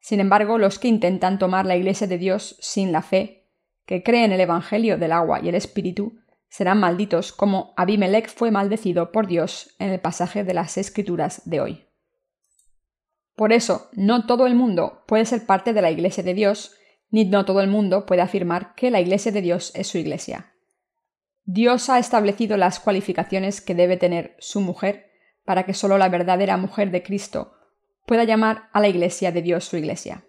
Sin 0.00 0.20
embargo, 0.20 0.58
los 0.58 0.78
que 0.78 0.88
intentan 0.88 1.38
tomar 1.38 1.66
la 1.66 1.76
iglesia 1.76 2.06
de 2.06 2.18
Dios 2.18 2.56
sin 2.60 2.92
la 2.92 3.02
fe, 3.02 3.46
que 3.84 4.02
creen 4.02 4.32
el 4.32 4.40
Evangelio 4.40 4.98
del 4.98 5.12
agua 5.12 5.40
y 5.42 5.48
el 5.48 5.54
Espíritu, 5.54 6.18
serán 6.48 6.80
malditos 6.80 7.32
como 7.32 7.74
Abimelech 7.76 8.28
fue 8.28 8.50
maldecido 8.50 9.12
por 9.12 9.26
Dios 9.26 9.74
en 9.78 9.90
el 9.90 10.00
pasaje 10.00 10.44
de 10.44 10.54
las 10.54 10.78
Escrituras 10.78 11.42
de 11.44 11.60
hoy. 11.60 11.84
Por 13.34 13.52
eso, 13.52 13.88
no 13.92 14.26
todo 14.26 14.46
el 14.46 14.54
mundo 14.54 15.04
puede 15.06 15.24
ser 15.24 15.46
parte 15.46 15.72
de 15.72 15.82
la 15.82 15.90
Iglesia 15.90 16.22
de 16.22 16.34
Dios, 16.34 16.74
ni 17.10 17.24
no 17.24 17.44
todo 17.44 17.60
el 17.60 17.68
mundo 17.68 18.04
puede 18.06 18.22
afirmar 18.22 18.74
que 18.74 18.90
la 18.90 19.00
Iglesia 19.00 19.32
de 19.32 19.42
Dios 19.42 19.72
es 19.74 19.86
su 19.86 19.98
Iglesia. 19.98 20.52
Dios 21.44 21.88
ha 21.88 21.98
establecido 21.98 22.56
las 22.56 22.80
cualificaciones 22.80 23.60
que 23.60 23.74
debe 23.74 23.96
tener 23.96 24.36
su 24.38 24.60
mujer 24.60 25.10
para 25.44 25.64
que 25.64 25.72
solo 25.72 25.96
la 25.96 26.08
verdadera 26.08 26.56
mujer 26.56 26.90
de 26.90 27.02
Cristo 27.02 27.57
pueda 28.08 28.24
llamar 28.24 28.70
a 28.72 28.80
la 28.80 28.88
Iglesia 28.88 29.30
de 29.32 29.42
Dios 29.42 29.66
su 29.66 29.76
Iglesia. 29.76 30.24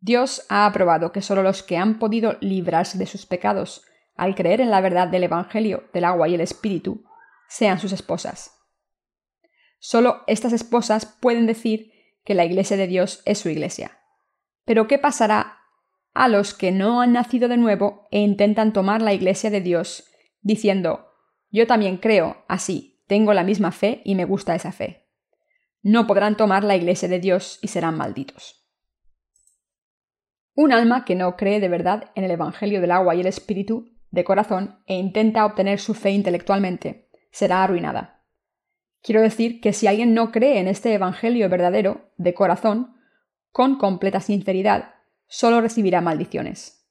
Dios 0.00 0.44
ha 0.50 0.66
aprobado 0.66 1.10
que 1.12 1.22
solo 1.22 1.42
los 1.42 1.62
que 1.62 1.78
han 1.78 1.98
podido 1.98 2.36
librarse 2.40 2.98
de 2.98 3.06
sus 3.06 3.24
pecados 3.24 3.86
al 4.14 4.34
creer 4.34 4.60
en 4.60 4.70
la 4.70 4.82
verdad 4.82 5.08
del 5.08 5.24
Evangelio 5.24 5.88
del 5.94 6.04
agua 6.04 6.28
y 6.28 6.34
el 6.34 6.42
Espíritu 6.42 7.04
sean 7.48 7.80
sus 7.80 7.92
esposas. 7.92 8.54
Solo 9.80 10.22
estas 10.26 10.52
esposas 10.52 11.06
pueden 11.06 11.46
decir 11.46 11.90
que 12.22 12.34
la 12.34 12.44
Iglesia 12.44 12.76
de 12.76 12.86
Dios 12.86 13.22
es 13.24 13.38
su 13.38 13.48
Iglesia. 13.48 13.98
Pero 14.66 14.86
¿qué 14.86 14.98
pasará 14.98 15.60
a 16.12 16.28
los 16.28 16.52
que 16.52 16.70
no 16.70 17.00
han 17.00 17.14
nacido 17.14 17.48
de 17.48 17.56
nuevo 17.56 18.06
e 18.10 18.20
intentan 18.20 18.74
tomar 18.74 19.00
la 19.00 19.14
Iglesia 19.14 19.50
de 19.50 19.62
Dios, 19.62 20.04
diciendo 20.42 21.14
Yo 21.50 21.66
también 21.66 21.96
creo, 21.96 22.44
así, 22.46 23.02
tengo 23.06 23.32
la 23.32 23.42
misma 23.42 23.72
fe 23.72 24.02
y 24.04 24.14
me 24.14 24.26
gusta 24.26 24.54
esa 24.54 24.70
fe. 24.70 25.07
No 25.88 26.06
podrán 26.06 26.36
tomar 26.36 26.64
la 26.64 26.76
Iglesia 26.76 27.08
de 27.08 27.18
Dios 27.18 27.58
y 27.62 27.68
serán 27.68 27.96
malditos. 27.96 28.62
Un 30.54 30.70
alma 30.70 31.06
que 31.06 31.14
no 31.14 31.34
cree 31.34 31.60
de 31.60 31.70
verdad 31.70 32.10
en 32.14 32.24
el 32.24 32.30
Evangelio 32.30 32.82
del 32.82 32.90
agua 32.90 33.14
y 33.14 33.20
el 33.20 33.26
Espíritu 33.26 33.88
de 34.10 34.22
corazón 34.22 34.82
e 34.84 34.96
intenta 34.96 35.46
obtener 35.46 35.80
su 35.80 35.94
fe 35.94 36.10
intelectualmente, 36.10 37.08
será 37.30 37.64
arruinada. 37.64 38.22
Quiero 39.00 39.22
decir 39.22 39.62
que 39.62 39.72
si 39.72 39.86
alguien 39.86 40.12
no 40.12 40.30
cree 40.30 40.58
en 40.58 40.68
este 40.68 40.92
Evangelio 40.92 41.48
verdadero, 41.48 42.12
de 42.18 42.34
corazón, 42.34 42.94
con 43.50 43.78
completa 43.78 44.20
sinceridad, 44.20 44.96
solo 45.26 45.62
recibirá 45.62 46.02
maldiciones. 46.02 46.86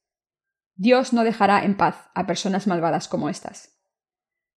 Dios 0.74 1.14
no 1.14 1.24
dejará 1.24 1.64
en 1.64 1.78
paz 1.78 2.10
a 2.16 2.26
personas 2.26 2.66
malvadas 2.66 3.08
como 3.08 3.30
estas. 3.30 3.78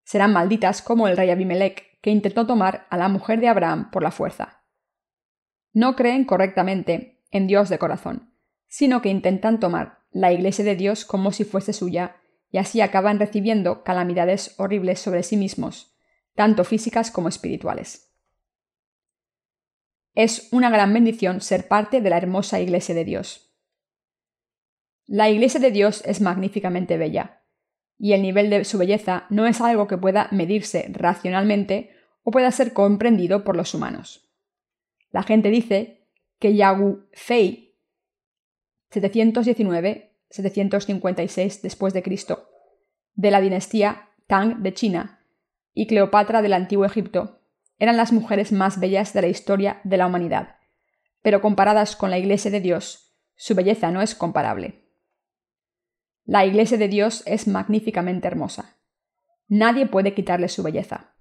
Serán 0.03 0.33
malditas 0.33 0.81
como 0.81 1.09
el 1.09 1.19
rey 1.19 1.29
Abimelech, 1.29 1.90
que 2.01 2.11
intentó 2.11 2.47
tomar 2.47 2.87
a 2.91 2.97
la 2.97 3.09
mujer 3.09 3.41
de 3.41 3.49
Abraham 3.49 3.91
por 3.91 4.03
la 4.03 4.11
fuerza. 4.11 4.63
No 5.73 5.97
creen 5.97 6.25
correctamente 6.25 7.23
en 7.31 7.47
Dios 7.47 7.69
de 7.69 7.79
corazón, 7.79 8.35
sino 8.67 9.03
que 9.03 9.09
intentan 9.09 9.61
tomar 9.61 10.01
la 10.11 10.33
iglesia 10.33 10.65
de 10.65 10.77
Dios 10.77 11.05
como 11.05 11.33
si 11.33 11.45
fuese 11.45 11.73
suya, 11.73 12.17
y 12.51 12.59
así 12.59 12.81
acaban 12.81 13.21
recibiendo 13.21 13.85
calamidades 13.85 14.55
horribles 14.59 14.99
sobre 14.99 15.23
sí 15.23 15.37
mismos, 15.37 15.97
tanto 16.35 16.65
físicas 16.65 17.11
como 17.11 17.29
espirituales. 17.29 18.13
Es 20.15 20.49
una 20.53 20.69
gran 20.71 20.93
bendición 20.93 21.41
ser 21.41 21.69
parte 21.69 22.01
de 22.01 22.11
la 22.11 22.17
hermosa 22.17 22.61
iglesia 22.61 22.95
de 22.95 23.05
Dios. 23.05 23.51
La 25.07 25.29
Iglesia 25.29 25.59
de 25.59 25.71
Dios 25.73 26.03
es 26.07 26.21
magníficamente 26.21 26.97
bella, 26.97 27.40
y 28.03 28.15
el 28.15 28.23
nivel 28.23 28.49
de 28.49 28.65
su 28.65 28.79
belleza 28.79 29.27
no 29.29 29.47
es 29.47 29.61
algo 29.61 29.87
que 29.87 29.99
pueda 29.99 30.29
medirse 30.31 30.87
racionalmente 30.91 31.91
o 32.23 32.31
pueda 32.31 32.51
ser 32.51 32.73
comprendido 32.73 33.45
por 33.45 33.57
los 33.57 33.75
humanos. 33.75 34.27
La 35.11 35.23
gente 35.23 35.51
dice 35.51 36.09
que 36.39 36.57
Yagu 36.57 37.11
Fei 37.13 37.77
719-756 38.91 41.61
después 41.61 41.93
de 41.93 42.03
de 43.15 43.31
la 43.31 43.43
dinastía 43.43 44.09
Tang 44.27 44.63
de 44.63 44.73
China 44.73 45.21
y 45.75 45.87
Cleopatra 45.87 46.41
del 46.41 46.55
antiguo 46.55 46.87
Egipto 46.87 47.43
eran 47.79 47.99
las 47.99 48.13
mujeres 48.13 48.51
más 48.51 48.81
bellas 48.81 49.13
de 49.13 49.21
la 49.21 49.29
historia 49.29 49.83
de 49.85 49.99
la 49.99 50.07
humanidad, 50.07 50.57
pero 51.21 51.43
comparadas 51.43 51.97
con 51.97 52.11
la 52.11 52.19
Iglesia 52.19 52.51
de 52.51 52.61
Dios, 52.61 53.15
su 53.37 53.55
belleza 53.55 53.91
no 53.91 54.01
es 54.01 54.15
comparable. 54.15 54.90
La 56.25 56.45
Iglesia 56.47 56.79
de 56.79 56.89
Dios 56.89 57.23
es 57.27 57.47
magníficamente 57.49 58.27
hermosa. 58.29 58.79
Nadie 59.49 59.87
puede 59.87 60.15
quitarle 60.15 60.49
su 60.49 60.63
belleza. 60.63 61.17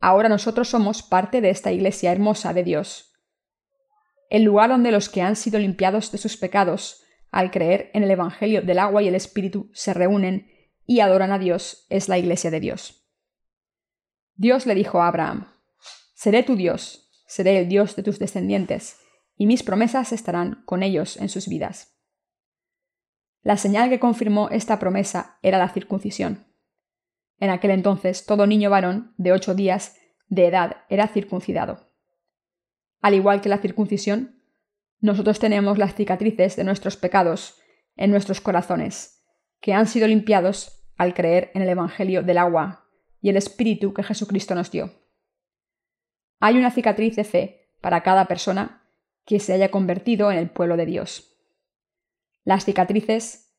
Ahora 0.00 0.28
nosotros 0.28 0.68
somos 0.68 1.02
parte 1.02 1.40
de 1.40 1.50
esta 1.50 1.72
Iglesia 1.72 2.12
hermosa 2.12 2.52
de 2.52 2.64
Dios. 2.64 3.12
El 4.30 4.44
lugar 4.44 4.70
donde 4.70 4.92
los 4.92 5.08
que 5.08 5.22
han 5.22 5.36
sido 5.36 5.58
limpiados 5.58 6.12
de 6.12 6.18
sus 6.18 6.36
pecados, 6.36 7.02
al 7.30 7.50
creer 7.50 7.90
en 7.94 8.04
el 8.04 8.10
Evangelio 8.10 8.62
del 8.62 8.78
agua 8.78 9.02
y 9.02 9.08
el 9.08 9.14
Espíritu, 9.14 9.70
se 9.74 9.92
reúnen 9.92 10.50
y 10.86 11.00
adoran 11.00 11.32
a 11.32 11.38
Dios 11.38 11.86
es 11.90 12.08
la 12.08 12.18
Iglesia 12.18 12.50
de 12.50 12.60
Dios. 12.60 13.06
Dios 14.36 14.66
le 14.66 14.74
dijo 14.74 15.02
a 15.02 15.08
Abraham, 15.08 15.52
Seré 16.14 16.42
tu 16.42 16.56
Dios, 16.56 17.10
seré 17.26 17.58
el 17.58 17.68
Dios 17.68 17.96
de 17.96 18.02
tus 18.02 18.18
descendientes, 18.18 18.98
y 19.36 19.46
mis 19.46 19.62
promesas 19.62 20.12
estarán 20.12 20.62
con 20.64 20.82
ellos 20.82 21.16
en 21.16 21.28
sus 21.28 21.48
vidas. 21.48 21.97
La 23.48 23.56
señal 23.56 23.88
que 23.88 23.98
confirmó 23.98 24.50
esta 24.50 24.78
promesa 24.78 25.38
era 25.40 25.56
la 25.56 25.70
circuncisión. 25.70 26.44
En 27.40 27.48
aquel 27.48 27.70
entonces 27.70 28.26
todo 28.26 28.46
niño 28.46 28.68
varón 28.68 29.14
de 29.16 29.32
ocho 29.32 29.54
días 29.54 29.96
de 30.28 30.48
edad 30.48 30.84
era 30.90 31.08
circuncidado. 31.08 31.88
Al 33.00 33.14
igual 33.14 33.40
que 33.40 33.48
la 33.48 33.56
circuncisión, 33.56 34.42
nosotros 35.00 35.38
tenemos 35.38 35.78
las 35.78 35.94
cicatrices 35.94 36.56
de 36.56 36.64
nuestros 36.64 36.98
pecados 36.98 37.58
en 37.96 38.10
nuestros 38.10 38.42
corazones, 38.42 39.24
que 39.62 39.72
han 39.72 39.86
sido 39.86 40.06
limpiados 40.08 40.84
al 40.98 41.14
creer 41.14 41.50
en 41.54 41.62
el 41.62 41.70
Evangelio 41.70 42.22
del 42.22 42.36
agua 42.36 42.84
y 43.22 43.30
el 43.30 43.38
Espíritu 43.38 43.94
que 43.94 44.02
Jesucristo 44.02 44.54
nos 44.54 44.70
dio. 44.70 44.92
Hay 46.38 46.58
una 46.58 46.70
cicatriz 46.70 47.16
de 47.16 47.24
fe 47.24 47.72
para 47.80 48.02
cada 48.02 48.26
persona 48.26 48.86
que 49.24 49.40
se 49.40 49.54
haya 49.54 49.70
convertido 49.70 50.30
en 50.30 50.36
el 50.36 50.50
pueblo 50.50 50.76
de 50.76 50.84
Dios 50.84 51.27
las 52.48 52.64
cicatrices 52.64 53.54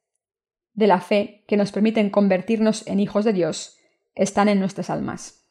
de 0.74 0.88
la 0.88 1.00
fe 1.00 1.46
que 1.48 1.58
nos 1.58 1.72
permiten 1.72 2.10
convertirnos 2.10 2.88
en 2.88 3.00
hijos 3.00 3.24
de 3.24 3.34
Dios 3.34 3.78
están 4.16 4.50
en 4.50 4.60
nuestras 4.60 4.90
almas. 4.90 5.48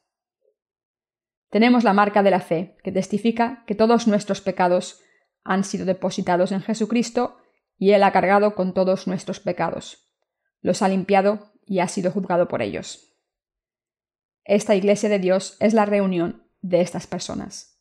Tenemos 1.49 1.85
la 1.85 1.93
marca 1.93 2.25
de 2.25 2.33
la 2.33 2.41
fe, 2.41 2.77
que 2.83 2.91
testifica 2.91 3.63
que 3.65 3.77
todos 3.77 4.09
nuestros 4.09 4.41
pecados 4.41 5.01
han 5.45 5.63
sido 5.63 5.87
depositados 5.87 6.51
en 6.51 6.63
Jesucristo 6.63 7.37
y 7.77 7.93
Él 7.93 8.03
ha 8.03 8.11
cargado 8.11 8.57
con 8.57 8.75
todos 8.75 9.07
nuestros 9.07 9.39
pecados. 9.39 10.11
Los 10.61 10.83
ha 10.83 10.89
limpiado 10.89 11.53
y 11.65 11.79
ha 11.79 11.87
sido 11.87 12.11
juzgado 12.11 12.49
por 12.49 12.61
ellos. 12.61 13.21
Esta 14.43 14.75
iglesia 14.75 15.09
de 15.09 15.21
Dios 15.21 15.57
es 15.61 15.75
la 15.75 15.85
reunión 15.85 16.43
de 16.61 16.81
estas 16.81 17.07
personas. 17.07 17.81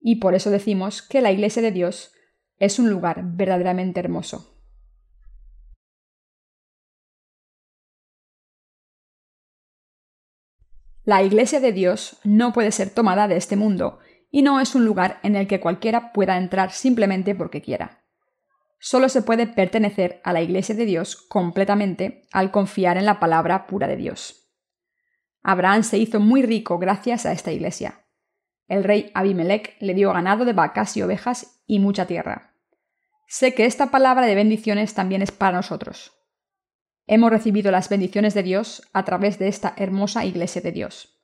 Y 0.00 0.16
por 0.16 0.34
eso 0.34 0.48
decimos 0.48 1.02
que 1.02 1.20
la 1.20 1.30
iglesia 1.30 1.60
de 1.60 1.72
Dios 1.72 2.14
es 2.56 2.78
un 2.78 2.88
lugar 2.88 3.20
verdaderamente 3.22 4.00
hermoso. 4.00 4.48
La 11.04 11.22
Iglesia 11.24 11.58
de 11.58 11.72
Dios 11.72 12.20
no 12.22 12.52
puede 12.52 12.70
ser 12.70 12.90
tomada 12.90 13.26
de 13.26 13.36
este 13.36 13.56
mundo, 13.56 13.98
y 14.30 14.42
no 14.42 14.60
es 14.60 14.76
un 14.76 14.84
lugar 14.84 15.18
en 15.24 15.34
el 15.34 15.48
que 15.48 15.58
cualquiera 15.58 16.12
pueda 16.12 16.36
entrar 16.36 16.70
simplemente 16.70 17.34
porque 17.34 17.60
quiera. 17.60 18.04
Solo 18.78 19.08
se 19.08 19.22
puede 19.22 19.48
pertenecer 19.48 20.20
a 20.22 20.32
la 20.32 20.42
Iglesia 20.42 20.74
de 20.76 20.86
Dios 20.86 21.16
completamente 21.16 22.22
al 22.32 22.52
confiar 22.52 22.98
en 22.98 23.04
la 23.04 23.18
palabra 23.18 23.66
pura 23.66 23.88
de 23.88 23.96
Dios. 23.96 24.48
Abraham 25.42 25.82
se 25.82 25.98
hizo 25.98 26.20
muy 26.20 26.42
rico 26.42 26.78
gracias 26.78 27.26
a 27.26 27.32
esta 27.32 27.52
Iglesia. 27.52 27.98
el 28.68 28.84
rey 28.84 29.10
Abimelech 29.12 29.76
le 29.80 29.92
dio 29.92 30.12
ganado 30.12 30.44
de 30.44 30.54
vacas 30.54 30.96
y 30.96 31.02
ovejas 31.02 31.62
y 31.66 31.78
mucha 31.78 32.06
tierra. 32.06 32.54
Sé 33.26 33.54
que 33.54 33.66
esta 33.66 33.90
palabra 33.90 34.24
de 34.26 34.34
bendiciones 34.34 34.94
también 34.94 35.20
es 35.20 35.30
para 35.30 35.56
nosotros. 35.56 36.21
Hemos 37.06 37.30
recibido 37.30 37.70
las 37.70 37.88
bendiciones 37.88 38.34
de 38.34 38.42
Dios 38.42 38.88
a 38.92 39.04
través 39.04 39.38
de 39.38 39.48
esta 39.48 39.74
hermosa 39.76 40.24
iglesia 40.24 40.62
de 40.62 40.72
Dios. 40.72 41.20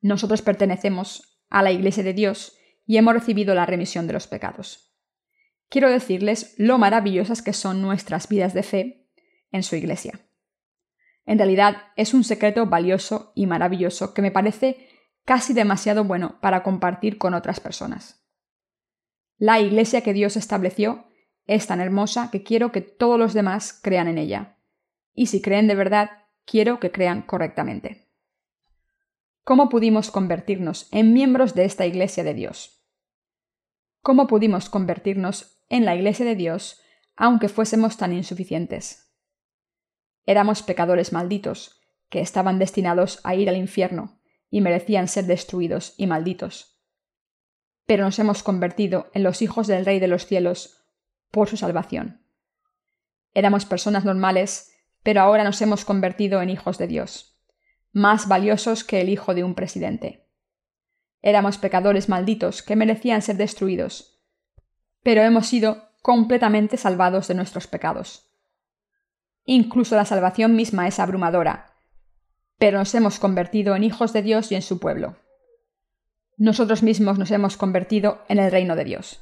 Nosotros 0.00 0.42
pertenecemos 0.42 1.40
a 1.50 1.62
la 1.62 1.72
iglesia 1.72 2.02
de 2.02 2.14
Dios 2.14 2.56
y 2.86 2.96
hemos 2.96 3.14
recibido 3.14 3.54
la 3.54 3.66
remisión 3.66 4.06
de 4.06 4.12
los 4.12 4.26
pecados. 4.26 4.94
Quiero 5.68 5.90
decirles 5.90 6.54
lo 6.58 6.78
maravillosas 6.78 7.42
que 7.42 7.52
son 7.52 7.82
nuestras 7.82 8.28
vidas 8.28 8.54
de 8.54 8.62
fe 8.62 9.08
en 9.50 9.62
su 9.62 9.76
iglesia. 9.76 10.20
En 11.26 11.38
realidad 11.38 11.76
es 11.96 12.12
un 12.12 12.24
secreto 12.24 12.66
valioso 12.66 13.32
y 13.34 13.46
maravilloso 13.46 14.14
que 14.14 14.22
me 14.22 14.30
parece 14.30 14.88
casi 15.24 15.54
demasiado 15.54 16.04
bueno 16.04 16.38
para 16.40 16.62
compartir 16.62 17.18
con 17.18 17.34
otras 17.34 17.60
personas. 17.60 18.26
La 19.38 19.60
iglesia 19.60 20.02
que 20.02 20.12
Dios 20.12 20.36
estableció 20.36 21.06
es 21.46 21.66
tan 21.66 21.80
hermosa 21.80 22.30
que 22.30 22.42
quiero 22.42 22.72
que 22.72 22.80
todos 22.80 23.18
los 23.18 23.34
demás 23.34 23.78
crean 23.82 24.08
en 24.08 24.18
ella. 24.18 24.53
Y 25.14 25.26
si 25.26 25.40
creen 25.40 25.68
de 25.68 25.74
verdad, 25.74 26.10
quiero 26.44 26.80
que 26.80 26.90
crean 26.90 27.22
correctamente. 27.22 28.08
¿Cómo 29.44 29.68
pudimos 29.68 30.10
convertirnos 30.10 30.88
en 30.90 31.12
miembros 31.12 31.54
de 31.54 31.64
esta 31.64 31.86
iglesia 31.86 32.24
de 32.24 32.34
Dios? 32.34 32.84
¿Cómo 34.00 34.26
pudimos 34.26 34.68
convertirnos 34.68 35.62
en 35.68 35.84
la 35.84 35.94
iglesia 35.94 36.26
de 36.26 36.34
Dios 36.34 36.80
aunque 37.16 37.48
fuésemos 37.48 37.96
tan 37.96 38.12
insuficientes? 38.12 39.14
Éramos 40.26 40.62
pecadores 40.62 41.12
malditos, 41.12 41.80
que 42.08 42.20
estaban 42.20 42.58
destinados 42.58 43.20
a 43.24 43.34
ir 43.34 43.48
al 43.48 43.56
infierno, 43.56 44.20
y 44.50 44.60
merecían 44.60 45.08
ser 45.08 45.26
destruidos 45.26 45.94
y 45.96 46.06
malditos. 46.06 46.80
Pero 47.86 48.04
nos 48.04 48.18
hemos 48.18 48.42
convertido 48.42 49.10
en 49.12 49.22
los 49.22 49.42
hijos 49.42 49.66
del 49.66 49.84
Rey 49.84 50.00
de 50.00 50.08
los 50.08 50.26
cielos 50.26 50.86
por 51.30 51.48
su 51.48 51.56
salvación. 51.56 52.24
Éramos 53.34 53.66
personas 53.66 54.04
normales, 54.04 54.73
pero 55.04 55.20
ahora 55.20 55.44
nos 55.44 55.62
hemos 55.62 55.84
convertido 55.84 56.42
en 56.42 56.50
hijos 56.50 56.78
de 56.78 56.88
Dios, 56.88 57.38
más 57.92 58.26
valiosos 58.26 58.82
que 58.82 59.00
el 59.00 59.08
hijo 59.08 59.34
de 59.34 59.44
un 59.44 59.54
presidente. 59.54 60.26
Éramos 61.22 61.58
pecadores 61.58 62.08
malditos 62.08 62.62
que 62.62 62.74
merecían 62.74 63.22
ser 63.22 63.36
destruidos, 63.36 64.20
pero 65.04 65.22
hemos 65.22 65.46
sido 65.46 65.90
completamente 66.02 66.76
salvados 66.76 67.28
de 67.28 67.34
nuestros 67.34 67.66
pecados. 67.66 68.30
Incluso 69.44 69.94
la 69.94 70.06
salvación 70.06 70.56
misma 70.56 70.88
es 70.88 70.98
abrumadora, 70.98 71.74
pero 72.58 72.78
nos 72.78 72.94
hemos 72.94 73.18
convertido 73.18 73.76
en 73.76 73.84
hijos 73.84 74.12
de 74.12 74.22
Dios 74.22 74.50
y 74.50 74.54
en 74.54 74.62
su 74.62 74.80
pueblo. 74.80 75.16
Nosotros 76.38 76.82
mismos 76.82 77.18
nos 77.18 77.30
hemos 77.30 77.56
convertido 77.56 78.22
en 78.28 78.38
el 78.38 78.50
reino 78.50 78.74
de 78.74 78.84
Dios. 78.84 79.20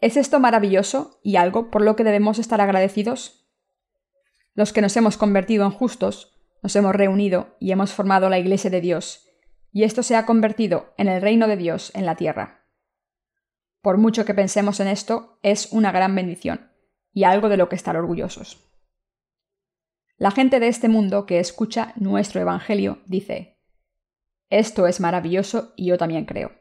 ¿Es 0.00 0.16
esto 0.16 0.38
maravilloso 0.38 1.18
y 1.24 1.36
algo 1.36 1.70
por 1.70 1.82
lo 1.82 1.96
que 1.96 2.04
debemos 2.04 2.38
estar 2.38 2.60
agradecidos? 2.60 3.45
Los 4.56 4.72
que 4.72 4.80
nos 4.80 4.96
hemos 4.96 5.18
convertido 5.18 5.66
en 5.66 5.70
justos, 5.70 6.34
nos 6.62 6.74
hemos 6.76 6.94
reunido 6.94 7.54
y 7.60 7.72
hemos 7.72 7.92
formado 7.92 8.30
la 8.30 8.38
Iglesia 8.38 8.70
de 8.70 8.80
Dios, 8.80 9.28
y 9.70 9.84
esto 9.84 10.02
se 10.02 10.16
ha 10.16 10.24
convertido 10.24 10.94
en 10.96 11.08
el 11.08 11.20
reino 11.20 11.46
de 11.46 11.58
Dios 11.58 11.92
en 11.94 12.06
la 12.06 12.16
tierra. 12.16 12.64
Por 13.82 13.98
mucho 13.98 14.24
que 14.24 14.32
pensemos 14.32 14.80
en 14.80 14.88
esto, 14.88 15.38
es 15.42 15.70
una 15.72 15.92
gran 15.92 16.14
bendición, 16.14 16.72
y 17.12 17.24
algo 17.24 17.50
de 17.50 17.58
lo 17.58 17.68
que 17.68 17.76
estar 17.76 17.98
orgullosos. 17.98 18.66
La 20.16 20.30
gente 20.30 20.58
de 20.58 20.68
este 20.68 20.88
mundo 20.88 21.26
que 21.26 21.38
escucha 21.38 21.92
nuestro 21.96 22.40
Evangelio 22.40 23.02
dice, 23.04 23.58
esto 24.48 24.86
es 24.86 25.00
maravilloso 25.00 25.74
y 25.76 25.88
yo 25.88 25.98
también 25.98 26.24
creo. 26.24 26.52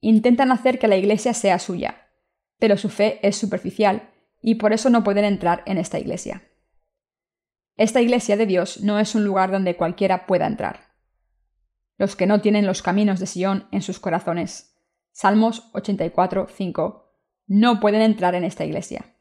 Intentan 0.00 0.52
hacer 0.52 0.78
que 0.78 0.88
la 0.88 0.98
Iglesia 0.98 1.32
sea 1.32 1.58
suya, 1.58 2.10
pero 2.58 2.76
su 2.76 2.90
fe 2.90 3.18
es 3.26 3.36
superficial 3.36 4.10
y 4.42 4.56
por 4.56 4.74
eso 4.74 4.90
no 4.90 5.02
pueden 5.02 5.24
entrar 5.24 5.62
en 5.64 5.78
esta 5.78 5.98
Iglesia. 5.98 6.42
Esta 7.76 8.00
Iglesia 8.00 8.36
de 8.36 8.46
Dios 8.46 8.80
no 8.82 8.98
es 8.98 9.14
un 9.14 9.24
lugar 9.24 9.50
donde 9.50 9.76
cualquiera 9.76 10.26
pueda 10.26 10.46
entrar. 10.46 10.94
Los 11.98 12.16
que 12.16 12.26
no 12.26 12.40
tienen 12.40 12.66
los 12.66 12.82
caminos 12.82 13.20
de 13.20 13.26
Sion 13.26 13.68
en 13.70 13.82
sus 13.82 14.00
corazones, 14.00 14.74
Salmos 15.12 15.70
84, 15.72 16.48
5, 16.50 17.12
no 17.46 17.80
pueden 17.80 18.02
entrar 18.02 18.34
en 18.34 18.44
esta 18.44 18.64
Iglesia. 18.64 19.16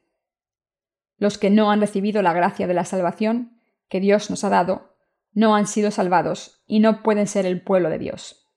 Los 1.18 1.38
que 1.38 1.50
no 1.50 1.72
han 1.72 1.82
recibido 1.82 2.22
la 2.22 2.34
gracia 2.34 2.68
de 2.68 2.74
la 2.74 2.86
salvación 2.86 3.62
que 3.88 4.00
Dios 4.00 4.30
nos 4.30 4.44
ha 4.44 4.50
dado, 4.50 4.98
no 5.32 5.56
han 5.56 5.68
sido 5.68 5.92
salvados 5.92 6.64
y 6.66 6.80
no 6.80 7.04
pueden 7.04 7.28
ser 7.28 7.46
el 7.46 7.62
pueblo 7.62 7.90
de 7.90 8.00
Dios. 8.00 8.50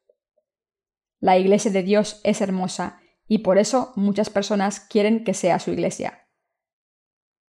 La 1.20 1.36
iglesia 1.36 1.72
de 1.72 1.82
Dios 1.82 2.20
es 2.22 2.40
hermosa 2.40 3.00
y 3.26 3.38
por 3.38 3.58
eso 3.58 3.92
muchas 3.96 4.30
personas 4.30 4.78
quieren 4.78 5.24
que 5.24 5.34
sea 5.34 5.58
su 5.58 5.72
iglesia. 5.72 6.28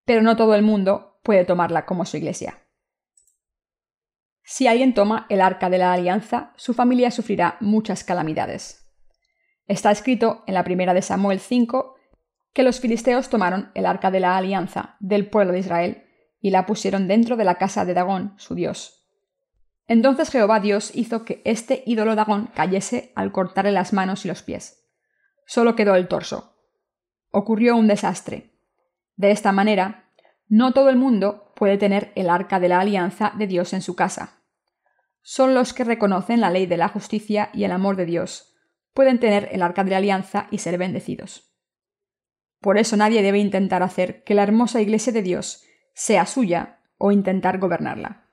Pero 0.06 0.24
no 0.24 0.36
todo 0.36 0.56
el 0.56 0.64
mundo 0.64 1.09
puede 1.30 1.46
tomarla 1.46 1.86
como 1.86 2.06
su 2.06 2.18
iglesia. 2.18 2.58
Si 4.42 4.66
alguien 4.66 4.96
toma 4.96 5.28
el 5.30 5.42
arca 5.42 5.70
de 5.70 5.78
la 5.78 5.94
alianza, 5.94 6.54
su 6.56 6.74
familia 6.74 7.12
sufrirá 7.12 7.58
muchas 7.60 8.04
calamidades. 8.04 8.92
Está 9.68 9.92
escrito 9.92 10.44
en 10.48 10.56
la 10.56 10.64
primera 10.64 10.96
de 10.96 11.04
Samuel 11.04 11.40
5 11.40 11.94
que 12.52 12.64
los 12.64 12.80
filisteos 12.80 13.30
tomaron 13.30 13.70
el 13.76 13.86
arca 13.86 14.10
de 14.10 14.22
la 14.22 14.38
alianza 14.38 14.98
del 15.00 15.30
pueblo 15.30 15.54
de 15.54 15.60
Israel 15.60 16.04
y 16.42 16.50
la 16.50 16.66
pusieron 16.66 17.08
dentro 17.08 17.38
de 17.38 17.44
la 17.44 17.60
casa 17.60 17.86
de 17.86 17.94
Dagón, 17.94 18.34
su 18.38 18.56
dios. 18.56 19.08
Entonces 19.86 20.32
Jehová 20.32 20.60
Dios 20.60 20.90
hizo 20.96 21.26
que 21.26 21.44
este 21.46 21.84
ídolo 21.86 22.16
Dagón 22.16 22.50
cayese 22.56 23.14
al 23.16 23.32
cortarle 23.32 23.72
las 23.72 23.94
manos 23.94 24.26
y 24.26 24.30
los 24.30 24.42
pies. 24.42 24.84
Solo 25.46 25.76
quedó 25.76 25.94
el 25.94 26.08
torso. 26.08 26.56
Ocurrió 27.30 27.76
un 27.76 27.88
desastre. 27.88 28.60
De 29.16 29.30
esta 29.30 29.52
manera, 29.52 30.09
no 30.50 30.74
todo 30.74 30.90
el 30.90 30.96
mundo 30.96 31.54
puede 31.56 31.78
tener 31.78 32.12
el 32.16 32.30
arca 32.30 32.60
de 32.60 32.68
la 32.68 32.80
alianza 32.80 33.34
de 33.38 33.46
Dios 33.48 33.72
en 33.74 33.82
su 33.82 33.96
casa. 33.96 34.42
Son 35.22 35.54
los 35.54 35.74
que 35.74 35.84
reconocen 35.84 36.42
la 36.42 36.50
ley 36.50 36.66
de 36.66 36.78
la 36.78 36.90
justicia 36.90 37.50
y 37.54 37.64
el 37.64 37.72
amor 37.72 37.96
de 37.96 38.06
Dios, 38.06 38.56
pueden 38.94 39.20
tener 39.20 39.50
el 39.52 39.62
arca 39.62 39.84
de 39.84 39.92
la 39.92 39.98
alianza 39.98 40.48
y 40.50 40.58
ser 40.58 40.78
bendecidos. 40.80 41.54
Por 42.60 42.78
eso 42.78 42.98
nadie 42.98 43.22
debe 43.22 43.38
intentar 43.38 43.84
hacer 43.84 44.24
que 44.24 44.34
la 44.34 44.44
hermosa 44.44 44.82
Iglesia 44.82 45.14
de 45.14 45.22
Dios 45.22 45.64
sea 45.94 46.26
suya 46.26 46.82
o 46.98 47.12
intentar 47.12 47.60
gobernarla. 47.60 48.26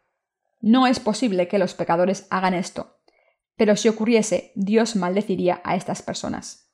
No 0.61 0.87
es 0.87 0.99
posible 0.99 1.49
que 1.49 1.59
los 1.59 1.75
pecadores 1.75 2.27
hagan 2.31 2.55
esto, 2.55 2.99
pero 3.57 3.77
si 3.77 3.89
ocurriese, 3.89 4.53
Dios 4.55 4.97
maldeciría 4.97 5.61
a 5.65 5.77
estas 5.77 6.03
personas. 6.03 6.73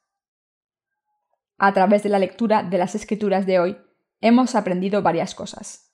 A 1.59 1.73
través 1.73 2.03
de 2.03 2.09
la 2.09 2.19
lectura 2.19 2.63
de 2.63 2.79
las 2.79 2.95
Escrituras 2.95 3.45
de 3.45 3.59
hoy, 3.59 3.79
hemos 4.23 4.55
aprendido 4.55 5.03
varias 5.03 5.35
cosas. 5.35 5.93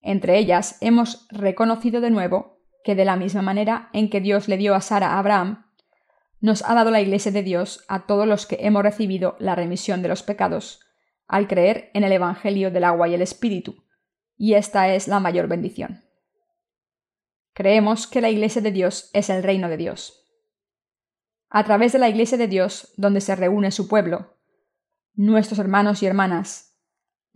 Entre 0.00 0.38
ellas, 0.38 0.76
hemos 0.80 1.26
reconocido 1.30 2.00
de 2.00 2.10
nuevo 2.10 2.60
que 2.84 2.94
de 2.94 3.04
la 3.04 3.16
misma 3.16 3.42
manera 3.42 3.90
en 3.92 4.08
que 4.08 4.20
Dios 4.20 4.46
le 4.46 4.56
dio 4.56 4.76
a 4.76 4.80
Sara 4.80 5.14
a 5.14 5.18
Abraham, 5.18 5.66
nos 6.40 6.62
ha 6.62 6.74
dado 6.74 6.92
la 6.92 7.00
Iglesia 7.00 7.32
de 7.32 7.42
Dios 7.42 7.84
a 7.88 8.06
todos 8.06 8.28
los 8.28 8.46
que 8.46 8.58
hemos 8.60 8.84
recibido 8.84 9.34
la 9.40 9.56
remisión 9.56 10.02
de 10.02 10.08
los 10.08 10.22
pecados 10.22 10.80
al 11.26 11.48
creer 11.48 11.90
en 11.94 12.04
el 12.04 12.12
Evangelio 12.12 12.70
del 12.70 12.84
agua 12.84 13.08
y 13.08 13.14
el 13.14 13.22
Espíritu, 13.22 13.82
y 14.36 14.54
esta 14.54 14.94
es 14.94 15.08
la 15.08 15.18
mayor 15.18 15.48
bendición. 15.48 16.04
Creemos 17.52 18.06
que 18.06 18.20
la 18.20 18.30
Iglesia 18.30 18.62
de 18.62 18.70
Dios 18.70 19.10
es 19.12 19.30
el 19.30 19.42
reino 19.42 19.68
de 19.68 19.76
Dios. 19.76 20.24
A 21.48 21.64
través 21.64 21.92
de 21.92 21.98
la 21.98 22.08
Iglesia 22.08 22.38
de 22.38 22.46
Dios, 22.46 22.92
donde 22.96 23.20
se 23.20 23.34
reúne 23.34 23.72
su 23.72 23.88
pueblo, 23.88 24.36
nuestros 25.14 25.58
hermanos 25.58 26.02
y 26.02 26.06
hermanas, 26.06 26.65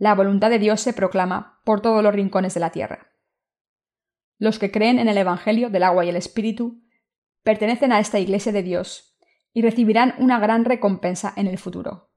la 0.01 0.15
voluntad 0.15 0.49
de 0.49 0.57
Dios 0.57 0.81
se 0.81 0.93
proclama 0.93 1.61
por 1.63 1.79
todos 1.79 2.01
los 2.01 2.11
rincones 2.11 2.55
de 2.55 2.59
la 2.59 2.71
tierra. 2.71 3.11
Los 4.39 4.57
que 4.57 4.71
creen 4.71 4.97
en 4.97 5.07
el 5.07 5.15
Evangelio 5.15 5.69
del 5.69 5.83
agua 5.83 6.03
y 6.03 6.09
el 6.09 6.15
Espíritu 6.15 6.81
pertenecen 7.43 7.91
a 7.91 7.99
esta 7.99 8.17
Iglesia 8.17 8.51
de 8.51 8.63
Dios 8.63 9.15
y 9.53 9.61
recibirán 9.61 10.15
una 10.17 10.39
gran 10.39 10.65
recompensa 10.65 11.31
en 11.35 11.45
el 11.45 11.59
futuro. 11.59 12.09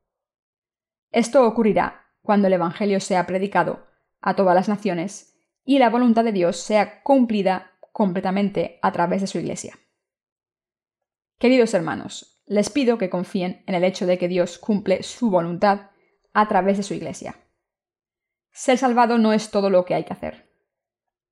Esto 1.11 1.47
ocurrirá 1.47 2.07
cuando 2.23 2.47
el 2.47 2.55
Evangelio 2.55 3.01
sea 3.01 3.27
predicado 3.27 3.87
a 4.23 4.35
todas 4.35 4.55
las 4.55 4.70
naciones 4.70 5.37
y 5.62 5.79
la 5.79 5.90
voluntad 5.90 6.25
de 6.25 6.33
Dios 6.33 6.57
sea 6.57 7.03
cumplida 7.03 7.73
completamente 7.92 8.79
a 8.81 8.92
través 8.92 9.20
de 9.20 9.27
su 9.27 9.37
Iglesia. 9.37 9.79
Queridos 11.38 11.75
hermanos, 11.75 12.42
les 12.47 12.70
pido 12.70 12.97
que 12.97 13.11
confíen 13.11 13.62
en 13.66 13.75
el 13.75 13.85
hecho 13.85 14.07
de 14.07 14.16
que 14.16 14.29
Dios 14.29 14.57
cumple 14.57 15.03
su 15.03 15.29
voluntad 15.29 15.90
a 16.33 16.49
través 16.49 16.79
de 16.79 16.83
su 16.83 16.94
Iglesia. 16.94 17.44
Ser 18.57 18.79
salvado 18.79 19.19
no 19.19 19.33
es 19.33 19.51
todo 19.51 19.69
lo 19.69 19.85
que 19.85 19.95
hay 19.95 20.05
que 20.05 20.12
hacer. 20.12 20.49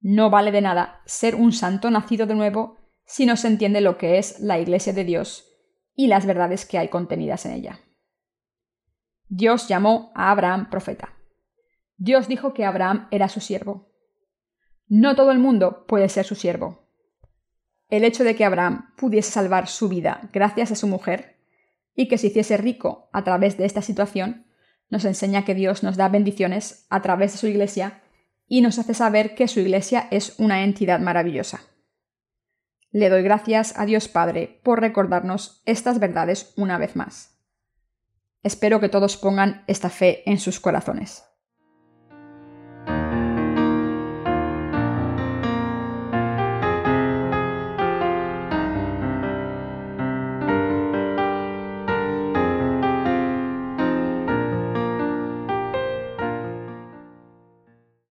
No 0.01 0.29
vale 0.29 0.51
de 0.51 0.61
nada 0.61 1.01
ser 1.07 1.37
un 1.37 1.53
santo 1.53 1.89
nacido 1.89 2.27
de 2.27 2.35
nuevo 2.35 2.79
si 3.05 3.27
no 3.27 3.37
se 3.37 3.47
entiende 3.47 3.81
lo 3.81 3.97
que 3.97 4.19
es 4.19 4.41
la 4.41 4.59
Iglesia 4.59 4.93
de 4.93 5.05
Dios 5.05 5.49
y 5.95 6.09
las 6.09 6.27
verdades 6.27 6.67
que 6.67 6.79
hay 6.79 6.89
contenidas 6.89 7.47
en 7.47 7.53
ella. 7.53 7.79
Dios 9.29 9.69
llamó 9.69 10.11
a 10.17 10.33
Abraham 10.33 10.69
profeta. 10.69 11.15
Dios 11.97 12.27
dijo 12.27 12.53
que 12.55 12.65
Abraham 12.65 13.07
era 13.13 13.29
su 13.29 13.39
siervo. 13.39 13.93
No 14.89 15.15
todo 15.15 15.31
el 15.31 15.39
mundo 15.39 15.87
puede 15.87 16.09
ser 16.09 16.27
su 16.27 16.35
siervo. 16.35 16.89
el 17.89 18.05
hecho 18.05 18.25
de 18.25 18.35
que 18.35 18.45
Abraham 18.45 18.95
pudiese 18.97 19.31
salvar 19.31 19.69
su 19.69 19.89
vida 19.89 20.29
gracias 20.33 20.73
a 20.73 20.75
su 20.75 20.87
mujer 20.89 21.37
y 21.95 22.09
que 22.09 22.17
se 22.19 22.29
hiciese 22.29 22.57
rico 22.57 23.11
a 23.13 23.23
través 23.23 23.59
de 23.59 23.67
esta 23.67 23.83
situación, 23.83 24.47
nos 24.93 25.07
enseña 25.07 25.47
que 25.47 25.55
Dios 25.55 25.83
nos 25.83 25.97
da 25.97 26.11
bendiciones 26.11 26.87
a 26.91 27.01
través 27.01 27.33
de 27.33 27.39
su 27.39 27.47
iglesia 27.47 28.03
y 28.47 28.61
nos 28.61 28.79
hace 28.79 28.93
saber 28.93 29.35
que 29.35 29.49
su 29.49 29.59
iglesia 29.59 30.07
es 30.11 30.39
una 30.39 30.65
entidad 30.65 31.01
maravillosa. 31.01 31.63
Le 32.91 33.09
doy 33.09 33.23
gracias 33.23 33.73
a 33.79 33.87
Dios 33.87 34.09
Padre 34.09 34.61
por 34.63 34.83
recordarnos 34.83 35.63
estas 35.65 35.99
verdades 35.99 36.53
una 36.59 36.77
vez 36.77 36.95
más. 36.95 37.39
Espero 38.43 38.81
que 38.81 38.91
todos 38.91 39.17
pongan 39.17 39.65
esta 39.67 39.89
fe 39.89 40.29
en 40.31 40.39
sus 40.39 40.61
corazones. 40.61 41.25